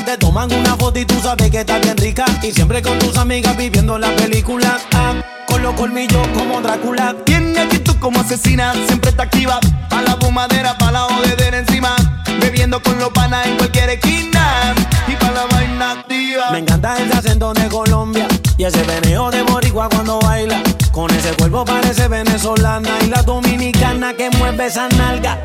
Te 0.07 0.17
toman 0.17 0.51
una 0.53 0.75
foto 0.77 0.99
y 0.99 1.05
tú 1.05 1.15
sabes 1.23 1.51
que 1.51 1.61
estás 1.61 1.81
bien 1.83 1.97
rica. 1.99 2.25
Y 2.43 2.51
siempre 2.51 2.81
con 2.81 2.99
tus 2.99 3.17
amigas 3.19 3.57
viviendo 3.57 3.99
la 3.99 4.15
película. 4.17 4.79
Ah, 4.95 5.15
con 5.47 5.63
los 5.63 5.75
colmillos 5.75 6.27
como 6.29 6.61
Drácula. 6.63 7.15
Tiene 7.25 7.61
actitud 7.61 7.97
como 8.01 8.21
asesina, 8.21 8.73
siempre 8.87 9.11
está 9.11 9.25
activa. 9.25 9.61
Pa' 9.91 10.03
la 10.03 10.17
fumadera, 10.17 10.79
pa' 10.79 10.91
la 10.93 11.01
jodedera 11.01 11.59
encima. 11.59 11.95
Bebiendo 12.41 12.83
con 12.83 12.99
los 12.99 13.11
panas 13.11 13.47
en 13.47 13.57
cualquier 13.59 13.91
esquina. 13.91 14.75
Y 15.07 15.15
pa' 15.17 15.31
la 15.31 15.45
vaina 15.47 15.93
activa. 15.93 16.51
Me 16.51 16.59
encanta 16.59 16.97
ese 16.97 17.13
acento 17.13 17.53
de 17.53 17.69
Colombia 17.69 18.27
y 18.57 18.65
ese 18.65 18.83
veneo 18.85 19.31
de 19.31 19.43
boricua 19.43 19.91
cuando 19.91 20.21
baila. 20.21 20.63
Con 20.91 21.11
ese 21.11 21.33
cuerpo 21.35 21.67
parece 21.67 22.09
venezolana 22.09 22.91
y 23.05 23.09
la 23.09 23.23
dominicana 23.23 24.15
que 24.15 24.31
mueve 24.31 24.67
esa 24.67 24.89
nalga. 24.89 25.39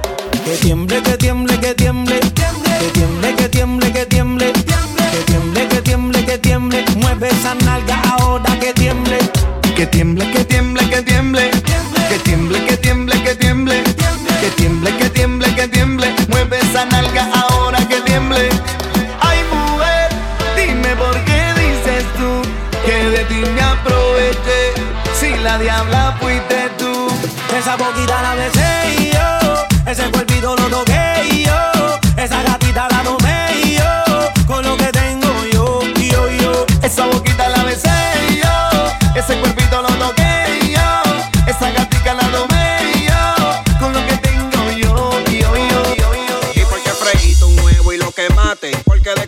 Que 0.46 0.56
tiemble, 0.56 1.02
que 1.04 1.18
tiemble, 1.18 1.60
que 1.60 1.74
tiemble. 1.74 2.20
Que 2.86 2.92
tiemble, 2.92 3.36
que 3.36 3.50
tiemble, 3.50 3.92
que 3.92 4.06
tiemble. 4.06 4.54
Que 4.54 5.24
tiemble, 5.26 5.68
que 5.68 5.82
tiemble, 5.82 6.24
que 6.24 6.38
tiemble. 6.38 6.86
Mueve 6.98 7.30
esa 7.30 7.56
nalga 7.56 8.00
ahora 8.12 8.60
que 8.60 8.76
tiemble. 8.76 9.18
Que 9.76 9.88
tiemble, 9.88 10.32
que 10.32 10.46
tiemble, 10.46 10.88
que 10.88 11.02
tiemble. 11.02 11.50
Que 11.50 12.20
tiemble, 12.20 12.64
que 12.64 12.78
tiemble, 12.78 13.24
que 13.24 13.36
tiemble. 13.36 13.84
Que 13.84 14.50
tiemble, 14.52 14.98
que 14.98 15.10
tiemble, 15.10 15.15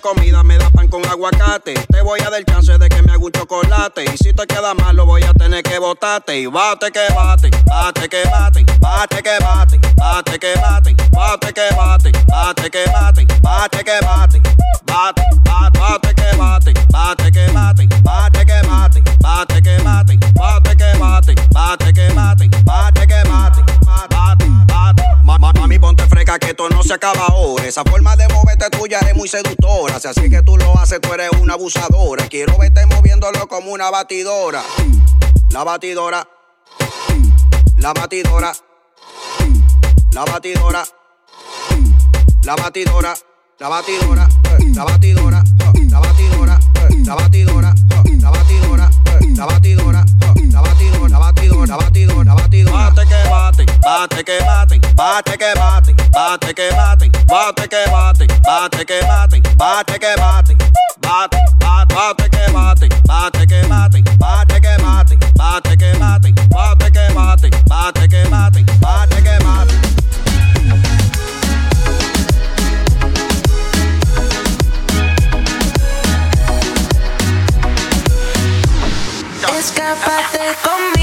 comida 0.08 0.42
me 0.44 0.58
da 0.58 0.70
pan 0.70 0.88
con 0.88 1.06
aguacate. 1.06 1.74
Te 1.74 2.02
voy 2.02 2.20
a 2.22 2.30
dar 2.30 2.44
chance 2.46 2.78
de 2.78 2.88
que 2.88 3.02
me 3.02 3.12
haga 3.12 3.24
un 3.24 3.32
chocolate. 3.32 4.06
Y 4.06 4.18
si 4.18 4.34
te 4.34 4.46
queda 4.48 4.74
mal, 4.74 4.96
lo 4.96 5.06
voy 5.06 5.24
a 5.24 5.34
tener 5.34 5.64
que 5.64 5.80
botarte. 5.80 6.40
Y 6.40 6.46
bate 6.46 6.92
que 6.92 7.14
bate, 7.14 7.50
bate 7.66 8.08
que 8.08 8.24
bate, 8.24 8.66
bate 8.80 9.22
que 9.22 9.38
bate, 9.42 9.80
bate 9.98 10.40
que 10.40 10.54
bate, 10.62 10.96
bate 11.12 11.54
que 11.54 11.70
bate, 11.76 12.12
bate 12.32 12.72
que 12.72 12.86
bate, 12.86 13.26
bate 13.42 13.84
que 13.84 14.00
bate, 14.02 14.42
bate, 14.86 15.22
bate, 15.44 16.16
que 16.16 16.38
bate, 16.38 16.74
bate 16.90 17.32
que 17.32 17.48
bate, 17.52 17.88
bate 18.02 18.46
que 18.46 18.62
bate, 18.64 19.02
bate 19.20 19.62
que 19.62 19.78
bate, 19.84 20.18
bate 20.34 20.78
que 20.78 20.98
bate, 20.98 21.36
bate 21.52 21.94
que 21.94 22.14
bate 22.14 22.57
Que 26.28 26.48
esto 26.52 26.70
no 26.70 26.84
se 26.84 26.94
acaba 26.94 27.26
ahora. 27.30 27.66
Esa 27.66 27.84
forma 27.84 28.16
de 28.16 28.28
moverte 28.28 28.70
tuya 28.70 29.00
es 29.00 29.16
muy 29.16 29.28
seductora. 29.30 29.98
Si 30.00 30.08
así 30.10 30.30
que 30.30 30.44
tú 30.44 30.56
lo 30.58 30.78
haces, 30.78 31.00
tú 31.02 31.12
eres 31.14 31.30
una 31.42 31.54
abusadora. 31.54 32.28
Quiero 32.28 32.58
verte 32.60 32.86
moviéndolo 32.86 33.48
como 33.48 33.72
una 33.72 33.90
batidora. 33.90 34.62
La 35.50 35.64
batidora. 35.64 36.28
La 37.78 37.94
batidora. 37.94 38.54
La 40.12 40.26
batidora. 40.26 40.84
La 42.44 42.56
batidora. 42.56 43.16
La 43.60 43.70
batidora. 43.70 44.28
eh, 44.60 44.72
La 44.76 44.84
batidora. 44.84 45.44
eh, 45.70 45.86
La 45.90 46.00
batidora. 46.00 46.60
eh, 46.90 47.04
La 47.06 47.16
batidora. 47.16 47.74
eh, 48.06 48.18
La 48.20 48.30
batidora. 48.30 48.90
eh, 49.22 49.36
La 49.36 49.46
batidora. 49.46 50.06
eh, 50.06 50.46
La 50.52 50.62
batidora. 50.62 51.10
La 51.10 51.20
batidora. 51.20 51.68
La 51.68 51.78
batidora. 51.78 52.26
La 52.26 52.34
batidora. 52.36 52.90
Bate 52.90 53.06
que 53.08 53.30
bate. 53.30 53.66
Bate 53.84 54.24
que 54.24 54.40
bate. 54.40 54.80
Bate 54.96 55.38
que 55.38 55.54
bate. 55.56 55.96
Bate 56.12 56.54
que 56.54 56.70
bate. 56.72 57.10
Bate 57.28 57.68
que 57.68 57.86
bate. 57.92 58.28
Bate 58.44 58.86
que 58.86 59.02
bate. 59.02 59.42
Bate 59.58 60.00
que 60.00 60.16
bate. 60.16 60.56
Bate. 61.02 61.38
Bate. 61.60 61.96
Bate 61.96 62.30
que 62.30 62.52
bate. 62.52 62.90
Bate 63.06 63.48
que 63.48 63.62
bate. 63.68 64.04
Bate 64.18 64.62
que 64.62 64.78
bate. 64.82 65.18
Bate 65.36 65.78
que 65.78 65.98
bate. 66.00 66.32
Bate 66.50 66.92
que 66.92 67.14
bate. 67.14 67.50
Bate 67.68 68.08
que 68.08 68.30
bate. 68.30 68.64
Bate 68.82 69.24
que 69.24 69.40
bate. 69.44 69.76
Escápate 79.60 80.56
conmigo 80.64 80.97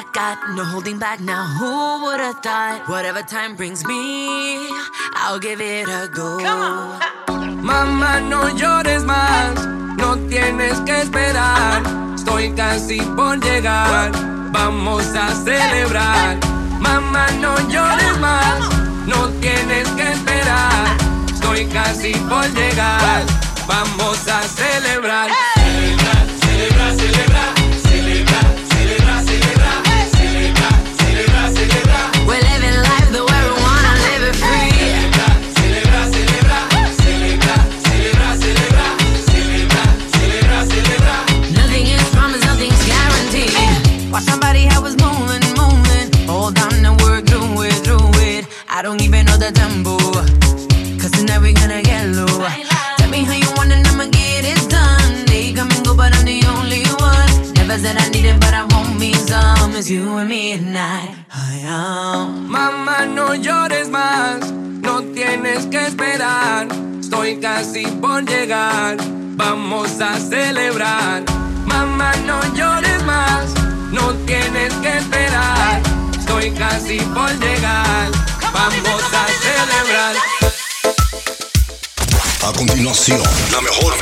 I 0.00 0.04
got, 0.14 0.38
no 0.56 0.64
holding 0.64 0.98
back 0.98 1.20
now. 1.20 1.44
Who 1.58 2.04
would 2.04 2.20
have 2.20 2.40
thought? 2.40 2.88
Whatever 2.88 3.20
time 3.20 3.54
brings 3.54 3.84
me, 3.84 4.70
I'll 5.12 5.38
give 5.38 5.60
it 5.60 5.86
a 5.88 6.08
go. 6.08 6.38
Mamá, 7.60 8.20
no 8.20 8.48
llores 8.48 9.04
más, 9.04 9.52
no 9.98 10.16
tienes 10.26 10.80
que 10.86 11.02
esperar. 11.02 11.82
Estoy 12.14 12.50
casi 12.54 13.02
por 13.14 13.40
llegar, 13.40 14.10
vamos 14.50 15.04
a 15.14 15.34
celebrar. 15.34 16.38
Mamá, 16.80 17.26
no 17.38 17.54
llores 17.68 18.18
más, 18.20 18.58
no 19.06 19.28
tienes 19.42 19.86
que 19.98 20.12
esperar. 20.12 20.96
Estoy 21.30 21.66
casi 21.66 22.14
por 22.30 22.48
llegar, 22.54 23.26
vamos 23.68 24.26
a 24.28 24.40
celebrar. 24.44 25.49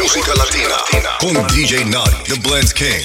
música 0.09 0.33
latina 0.37 0.77
con 1.21 1.47
DJ 1.49 1.85
Naughty, 1.85 2.33
The 2.33 2.41
Blends 2.41 2.73
King. 2.73 3.05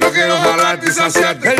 Yo 0.00 0.12
quiero 0.12 0.36
jalarte 0.38 0.88
y 0.88 0.92
saciarte. 0.92 1.56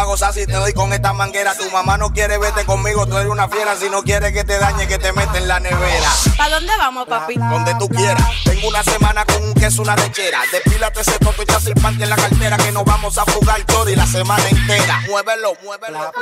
a 0.00 0.04
gozar 0.04 0.32
si 0.32 0.46
te 0.46 0.52
doy 0.52 0.72
con 0.72 0.92
esta 0.92 1.12
manguera. 1.12 1.54
Tu 1.54 1.70
mamá 1.70 1.98
no 1.98 2.12
quiere 2.12 2.38
verte 2.38 2.64
conmigo, 2.64 3.06
tú 3.06 3.18
eres 3.18 3.30
una 3.30 3.48
fiera. 3.48 3.76
Si 3.76 3.90
no 3.90 4.02
quieres 4.02 4.32
que 4.32 4.44
te 4.44 4.58
dañe, 4.58 4.86
que 4.86 4.98
te 4.98 5.12
mete 5.12 5.38
en 5.38 5.48
la 5.48 5.60
nevera. 5.60 6.10
¿Para 6.36 6.56
dónde 6.56 6.72
vamos, 6.78 7.06
papi? 7.06 7.34
Donde 7.36 7.74
tú 7.74 7.88
quieras. 7.88 8.24
Tengo 8.44 8.68
una 8.68 8.82
semana 8.82 9.24
con 9.26 9.42
un 9.42 9.54
queso, 9.54 9.82
una 9.82 9.96
lechera. 9.96 10.40
Despílate 10.50 11.00
ese 11.02 11.18
toto 11.18 11.42
y 11.42 11.62
sin 11.62 11.74
parte 11.74 12.04
en 12.04 12.10
la 12.10 12.16
cartera. 12.16 12.56
Que 12.56 12.72
nos 12.72 12.84
vamos 12.84 13.18
a 13.18 13.22
jugar 13.32 13.62
todo 13.64 13.88
y 13.90 13.96
la 13.96 14.06
semana 14.06 14.42
entera. 14.48 15.00
Muévelo, 15.08 15.52
muévelo. 15.62 16.12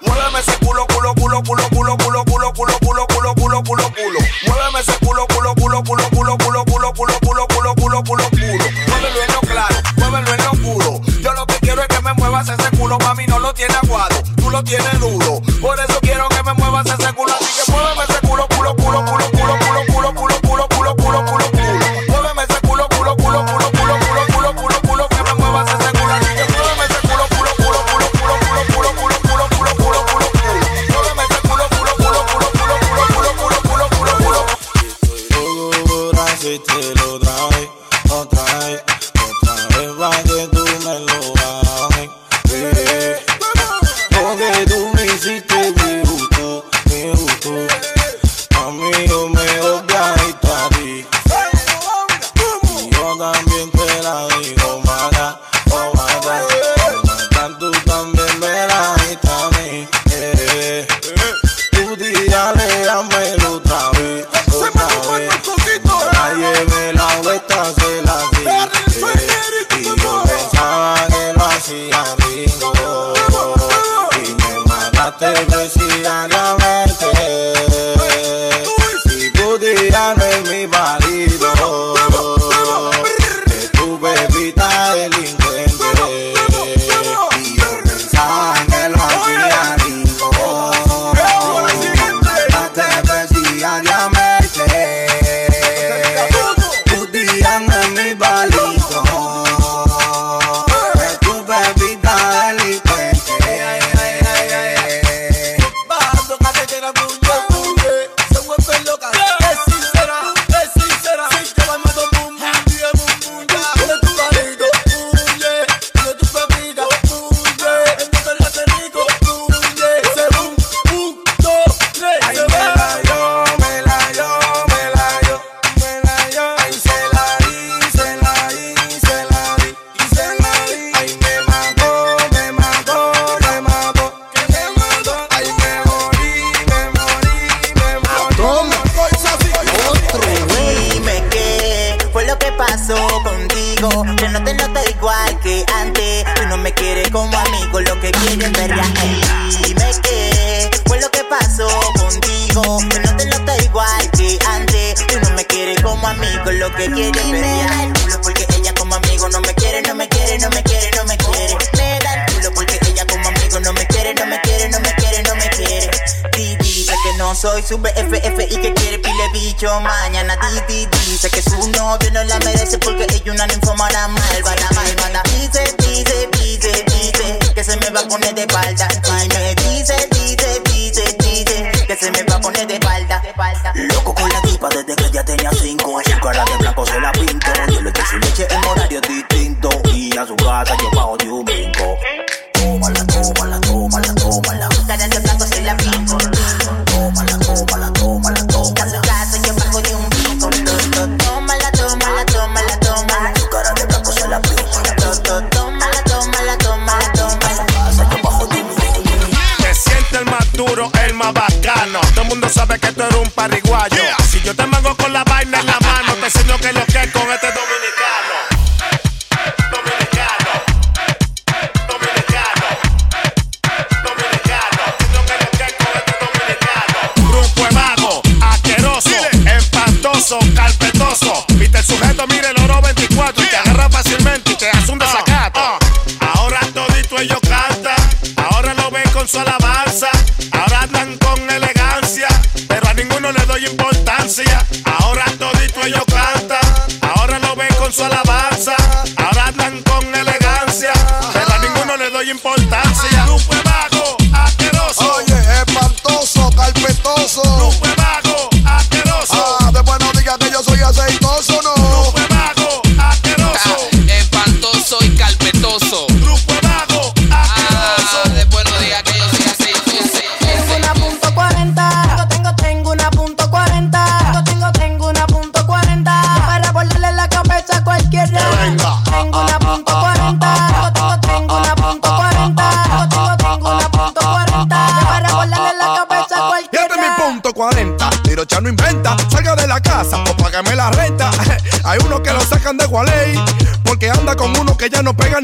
Muéveme 0.00 0.40
ese 0.40 0.56
culo, 0.58 0.86
culo, 0.86 1.14
culo, 1.14 1.42
culo, 1.42 1.68
culo, 1.68 1.96
culo, 1.98 2.24
culo, 2.24 2.52
culo, 2.54 2.78
culo, 2.78 3.06
culo, 3.06 3.34
culo, 3.34 3.62
culo, 3.62 3.92
culo. 3.92 4.20
Muéveme 4.46 4.80
ese 4.80 4.92
culo, 5.04 5.26
culo, 5.26 5.54
culo, 5.54 5.82
culo, 5.84 6.08
culo, 6.10 6.38
culo, 6.38 6.64
culo, 6.64 6.94
culo, 6.94 7.14
culo, 7.20 7.46
culo, 7.48 7.74
culo, 7.74 8.02
culo, 8.04 8.30
culo. 8.30 8.64
Muévelo 8.88 9.22
en 9.22 9.32
lo 9.32 9.40
claro 9.40 9.99
en 10.18 10.26
lo. 10.62 11.00
Yo 11.20 11.32
lo 11.32 11.46
que 11.46 11.54
quiero 11.60 11.82
es 11.82 11.88
que 11.88 12.00
me 12.02 12.12
muevas 12.14 12.48
ese 12.48 12.70
culo, 12.76 12.98
mami, 12.98 13.26
no 13.26 13.38
lo 13.38 13.52
tiene 13.54 13.74
aguado, 13.82 14.22
tú 14.36 14.50
lo 14.50 14.62
tienes 14.64 15.00
duro. 15.00 15.40
Por 15.60 15.78
eso 15.78 15.98
quiero 16.00 16.28
que 16.28 16.42
me 16.42 16.52
muevas 16.54 16.86
ese 16.86 17.12
culo, 17.12 17.32
así 17.34 17.62
que 17.64 17.72
muéveme 17.72 18.04
ese 18.08 18.20
culo, 18.26 18.46
culo, 18.48 18.76
culo, 18.76 19.04
culo. 19.04 19.30
culo. 19.30 19.39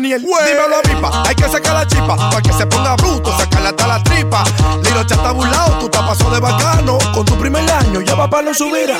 Que 0.02 0.08
ya 0.08 0.18
no 0.18 0.22
pega 0.22 0.22
ni 0.22 0.22
el 0.22 0.22
güey. 0.22 0.44
Dímelo 0.46 0.76
a 0.76 0.82
pipa, 0.82 1.22
hay 1.26 1.34
que 1.34 1.48
sacar 1.48 1.74
la 1.74 1.86
chipa 1.86 2.16
para 2.16 2.42
que 2.42 2.52
se 2.52 2.66
ponga 2.66 2.96
bruto, 2.96 3.36
sacarle 3.36 3.68
hasta 3.68 3.86
la 3.86 4.02
tripa. 4.02 4.44
Tirocha 4.82 5.14
está 5.14 5.30
burlado, 5.32 5.78
tú 5.78 5.88
te 5.88 5.98
pasó 5.98 6.30
de 6.30 6.40
bacano. 6.40 6.98
Con 7.14 7.24
tu 7.24 7.36
primer 7.38 7.70
año 7.70 8.00
ya 8.00 8.14
va 8.14 8.28
para 8.28 8.42
no 8.44 8.54
subir. 8.54 8.90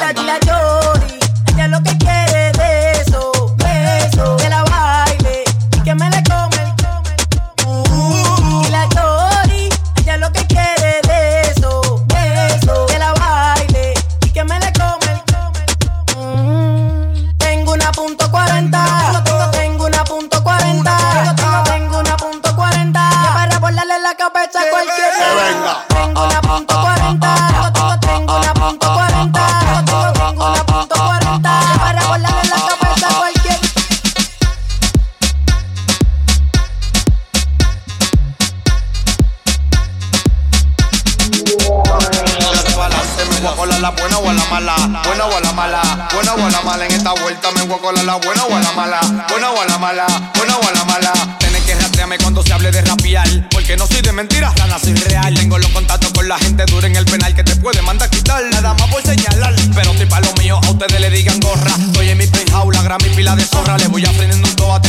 Rana 54.77 54.79
soy 54.79 54.95
real. 55.09 55.35
Tengo 55.35 55.59
los 55.59 55.71
contactos 55.71 56.13
con 56.13 56.29
la 56.29 56.39
gente 56.39 56.65
dura 56.67 56.87
en 56.87 56.97
el 56.97 57.05
penal 57.05 57.35
que 57.35 57.45
te 57.45 57.57
puede 57.57 57.83
mandar 57.83 58.09
quitar, 58.11 58.43
nada 58.51 58.75
más 58.75 58.91
por 58.91 59.03
señalar. 59.03 59.55
Pero 59.75 59.93
estoy 59.93 60.07
pa' 60.07 60.21
lo 60.21 60.33
mío, 60.35 60.61
a 60.63 60.71
ustedes 60.71 61.01
le 61.01 61.11
digan 61.11 61.41
gorra. 61.41 61.73
Estoy 61.79 62.11
en 62.11 62.19
mi 62.19 62.27
penthouse, 62.27 62.75
la 62.75 62.83
gran 62.83 62.99
mi 63.03 63.11
pila 63.11 63.37
de 63.37 63.45
zorra. 63.45 63.79
Le 63.79 63.89
voy 63.89 64.05
aprendiendo 64.05 64.36
un 64.36 64.36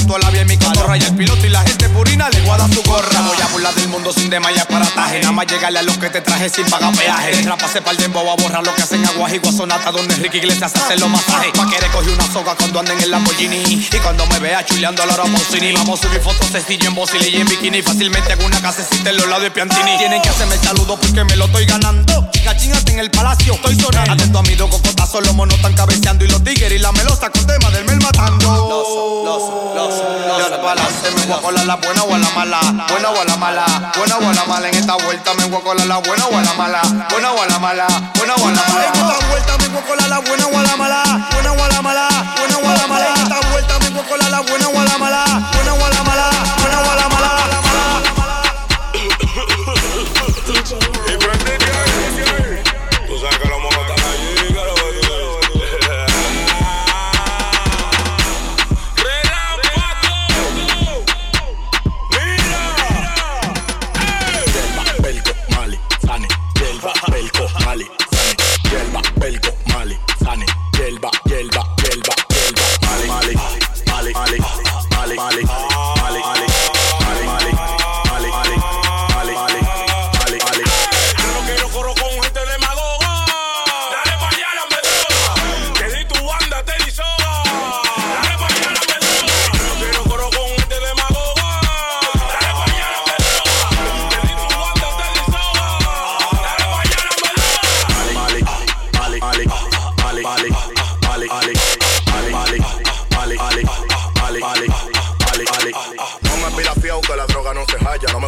todo 0.08 0.16
atento 0.16 0.16
a 0.16 0.20
la 0.20 0.30
vía 0.32 0.42
en 0.42 0.48
mi 0.48 0.58
cotorra. 0.58 0.98
Y 0.98 1.02
el 1.02 1.16
piloto 1.16 1.46
y 1.46 1.50
la 1.50 1.62
gente 1.62 1.90
purina 1.90 2.30
le 2.30 2.42
voy 2.42 2.52
a 2.52 2.58
dar 2.58 2.74
su 2.74 2.82
gorra. 2.84 3.22
Voy 3.22 3.38
a 3.42 3.48
burlar 3.48 3.74
del 3.76 3.88
mundo 3.90 4.14
sin 4.14 4.30
desmayar 4.30 4.68
para 4.68 4.86
taje. 4.86 5.20
Nada 5.20 5.32
más 5.32 5.48
llegarle 5.48 5.80
a 5.80 5.84
los 5.84 5.98
que 5.98 6.10
te 6.10 6.22
traje 6.22 6.50
sin 6.50 6.66
pagar 6.66 6.96
peaje. 6.96 7.44
Trapase 7.44 7.82
pa'l 7.82 7.98
dembow 7.98 8.30
a 8.30 8.36
borrar 8.36 8.66
lo 8.66 8.74
que 8.74 8.82
hacen 8.82 9.06
aguas 9.06 9.34
y 9.34 9.38
guasonata 9.38 9.92
donde 9.92 10.16
Ricky 10.16 10.38
Iglesias 10.38 10.74
hace 10.76 10.98
los 10.98 11.10
masajes. 11.10 11.52
Pa' 11.52 11.70
que 11.70 11.78
coge 11.92 12.10
una 12.10 12.32
soga 12.32 12.56
cuando 12.56 12.80
anden 12.80 13.00
en 13.02 13.12
Lamborghini. 13.12 13.88
Y 13.92 13.98
cuando 14.00 14.26
me 14.28 14.40
vea 14.40 14.66
chuleando 14.66 15.04
a 15.04 15.06
la 15.06 15.16
Pausini. 15.16 15.74
Vamos 15.74 16.00
a 16.00 16.08
subir 16.08 16.22
fotos 16.22 16.48
sencillo 16.48 16.88
en 16.90 16.96
bocile 16.96 17.30
y 17.30 17.38
en 17.38 17.48
bikini. 17.48 17.82
Fácilmente 17.82 18.34
hago 18.34 18.46
una 18.46 18.62
casecita 18.62 19.10
en 19.10 19.18
los 19.18 19.28
lados 19.28 19.44
de 19.44 19.52
Piantini. 19.52 19.98
Tienen 19.98 20.22
que 20.22 20.30
hacerme 20.30 20.58
saludo 20.58 20.98
porque 21.00 21.24
me 21.24 21.36
lo 21.36 21.46
estoy 21.46 21.66
ganando. 21.66 22.30
Chica, 22.32 22.56
chingate 22.56 22.92
en 22.92 23.00
el 23.00 23.12
palacio, 23.12 23.54
estoy 23.54 23.80
sonando. 23.80 24.14
Atento 24.14 24.40
a 24.40 24.44
mi 24.44 24.56
dos 24.56 24.70
cocotazos, 24.70 25.26
los 25.26 25.36
monos 25.36 25.56
están 25.56 25.74
cabeceando. 25.74 26.26
Y 26.26 26.28
los 26.30 26.44
tigres 26.44 26.72
y 26.72 26.78
la 26.80 26.92
melosa 26.92 27.30
con 27.30 27.46
tema 27.46 27.70
del 27.72 27.86
mel 27.86 28.00
matando. 28.02 28.48
Loso, 28.48 29.24
loso, 29.26 29.74
loso, 29.76 29.97
loso. 30.04 30.62
balance, 30.64 31.12
me 31.12 31.26
voy 31.26 31.38
a 31.38 31.42
colar 31.42 31.66
la 31.66 31.76
buena 31.76 32.04
o 32.04 32.14
a 32.14 32.18
la 32.18 32.30
mala. 32.32 32.60
Buena 32.90 33.10
o 33.10 33.22
a 33.22 33.26
la 33.26 33.38
mala, 33.38 33.66
buena 33.98 34.18
o 34.18 34.30
a 34.30 34.34
la 34.34 34.46
mala. 34.46 34.68
En 34.70 34.76
esta 34.76 34.96
vuelta 34.96 35.34
me 35.36 35.46
voy 35.46 35.60
a 35.60 35.64
colar 35.64 35.88
la 35.88 35.98
buena 35.98 36.26
o 36.26 36.38
a 36.38 36.42
la 36.42 36.54
mala. 36.54 36.82
Buena 37.10 37.32
o 37.32 37.42
a 37.42 37.48
la 37.48 37.60
mala, 37.60 37.88
buena 38.16 38.36
o 38.36 38.48
a 38.48 38.52
la 38.52 38.62
mala. 38.62 38.88
En 38.88 38.96
esta 38.96 39.28
vuelta 39.28 39.58
me 39.58 39.68
voy 39.70 39.82
a 39.82 39.86
colar 39.86 40.10
la 40.10 40.20
buena 40.20 40.48
o 40.48 40.58
a 40.58 40.64
la 40.64 40.76
mala. 40.76 41.04
Buena 41.32 41.52
o 41.52 41.64
a 41.64 41.68
la 41.70 41.82
mala, 41.82 42.08
buena 42.38 42.58
o 42.58 42.70
a 42.70 42.74
la 42.76 42.88
mala. 42.88 43.08
En 43.08 43.22
esta 43.22 43.40
vuelta 43.50 43.80
me 43.80 43.90
voy 43.90 44.02
a 44.02 44.10
colar 44.10 44.32
la 44.32 44.42
buena 44.42 44.68
o 44.68 44.80
a 44.80 44.86
la 44.86 44.98
mala. 44.98 45.26
Buena 45.54 45.74
o 45.74 45.86
a 45.86 45.90
la 45.90 46.04
mala, 46.04 46.30
buena 46.62 46.80
o 46.80 46.92
a 46.92 46.96
la 46.96 47.10
mala. 47.10 47.18
Yelba, 70.88 71.12
yelba, 71.28 71.64
yelba, 71.84 72.14
yelba. 72.32 72.64
Mali, 73.08 73.36
Mali, 73.88 74.14
Mali, 74.14 74.38
Mali, 75.18 75.44
Mali. 75.44 75.77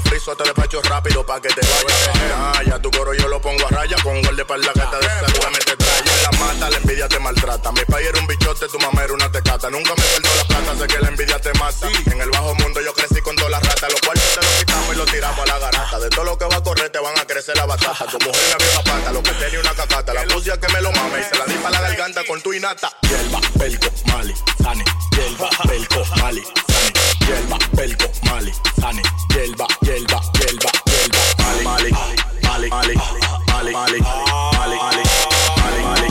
Me 0.01 0.09
friso, 0.09 0.35
te 0.35 0.43
despacho 0.43 0.81
rápido 0.83 1.25
pa' 1.25 1.41
que 1.41 1.49
te 1.49 1.61
vayas. 1.61 2.09
Ah, 2.35 2.61
ya 2.65 2.79
tu 2.79 2.89
coro 2.91 3.13
yo 3.13 3.27
lo 3.27 3.41
pongo 3.41 3.65
a 3.67 3.69
raya. 3.69 3.95
Con 4.03 4.21
gol 4.21 4.35
de 4.35 4.45
parla 4.45 4.71
que 4.73 4.79
te 4.79 4.97
deseguramente 4.97 5.75
traya. 5.75 6.13
En 6.15 6.23
la 6.23 6.31
mata, 6.31 6.69
la 6.69 6.77
envidia 6.77 7.07
te 7.07 7.19
maltrata. 7.19 7.71
Mi 7.71 7.85
país 7.85 8.07
era 8.07 8.19
un 8.19 8.27
bichote, 8.27 8.67
tu 8.67 8.79
mamá 8.79 9.03
era 9.03 9.13
una 9.13 9.31
tecata. 9.31 9.69
Nunca 9.69 9.93
me 9.95 10.03
perdió 10.03 10.31
la 10.35 10.43
plata, 10.43 10.77
sé 10.77 10.87
que 10.87 10.99
la 10.99 11.07
envidia 11.07 11.39
te 11.39 11.53
mata. 11.53 11.87
En 12.05 12.21
el 12.21 12.29
bajo 12.29 12.55
mundo 12.55 12.81
yo 12.81 12.93
crecí 12.93 13.21
con 13.21 13.35
todas 13.35 13.51
las 13.51 13.63
ratas. 13.63 13.91
Los 13.91 14.01
cuartos 14.01 14.35
te 14.35 14.41
los 14.41 14.53
quitamos 14.59 14.95
y 14.95 14.97
los 14.97 15.11
tiramos 15.11 15.39
a 15.39 15.45
la 15.45 15.59
garata. 15.59 15.99
De 15.99 16.09
todo 16.09 16.23
lo 16.25 16.37
que 16.37 16.45
va 16.45 16.55
a 16.55 16.63
correr 16.63 16.89
te 16.89 16.99
van 16.99 17.19
a 17.19 17.25
crecer 17.25 17.57
la 17.57 17.65
batata. 17.65 18.05
Tu 18.05 18.19
mujer 18.19 18.57
me 18.59 18.73
la 18.73 18.83
pata, 18.83 19.11
lo 19.11 19.23
que 19.23 19.31
tenía 19.31 19.59
una 19.59 19.73
cacata. 19.73 20.13
La 20.13 20.23
pusia 20.23 20.57
que 20.59 20.67
me 20.73 20.81
lo 20.81 20.91
mame 20.91 21.19
y 21.19 21.23
se 21.23 21.37
la 21.37 21.45
di 21.45 21.55
pa' 21.55 21.69
la 21.69 21.81
garganta 21.81 22.23
con 22.25 22.41
tu 22.41 22.53
inata. 22.53 22.91
Hierba, 23.01 23.39
pelco, 23.57 23.87
mali, 24.05 24.33
sane. 24.61 24.85
Hierba, 25.11 25.49
pelco, 25.67 26.05
mali, 26.17 26.43
sane. 26.43 26.98
Hierba, 27.29 27.59
pelco, 27.75 28.05
mali, 28.25 28.51
sane. 28.81 29.03
Hierba, 29.29 29.67
hierba, 29.81 30.19
hierba, 30.33 30.71
hierba. 30.89 31.19
Mali, 31.63 31.63
mali, 31.63 31.91
mali, 31.91 32.69
mali, 32.69 32.95
mali, 32.97 33.71
mali, 33.71 34.01
mali, 34.01 34.79
mali, 34.79 35.09
mali, 35.59 36.09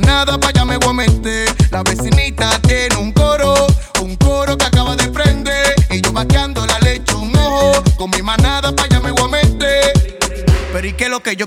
manada 0.00 0.36
pa' 0.38 0.64
me 0.64 0.76
voy 0.78 0.90
a 0.90 0.92
meter. 0.92 1.54
La 1.70 1.84
vecinita 1.84 2.58
tiene 2.62 2.96
un 2.96 3.12
coro, 3.12 3.54
un 4.02 4.16
coro 4.16 4.58
que 4.58 4.64
acaba 4.64 4.96
de 4.96 5.08
prender. 5.08 5.76
Y 5.90 6.00
yo 6.00 6.12
vaqueando 6.12 6.66
la 6.66 6.80
le 6.80 6.96
echo 6.96 7.18
un 7.20 7.36
ojo. 7.36 7.80
Con 7.96 8.10
mi 8.10 8.20
manada 8.20 8.74
pa' 8.74 8.84
allá 8.84 8.98
me 8.98 9.12
voy 9.12 9.22
a 9.22 9.28
meter. 9.28 10.18
Pero 10.72 10.86
¿y 10.88 10.92
qué 10.94 11.04
es 11.04 11.10
lo 11.10 11.20
que 11.20 11.36
yo 11.36 11.46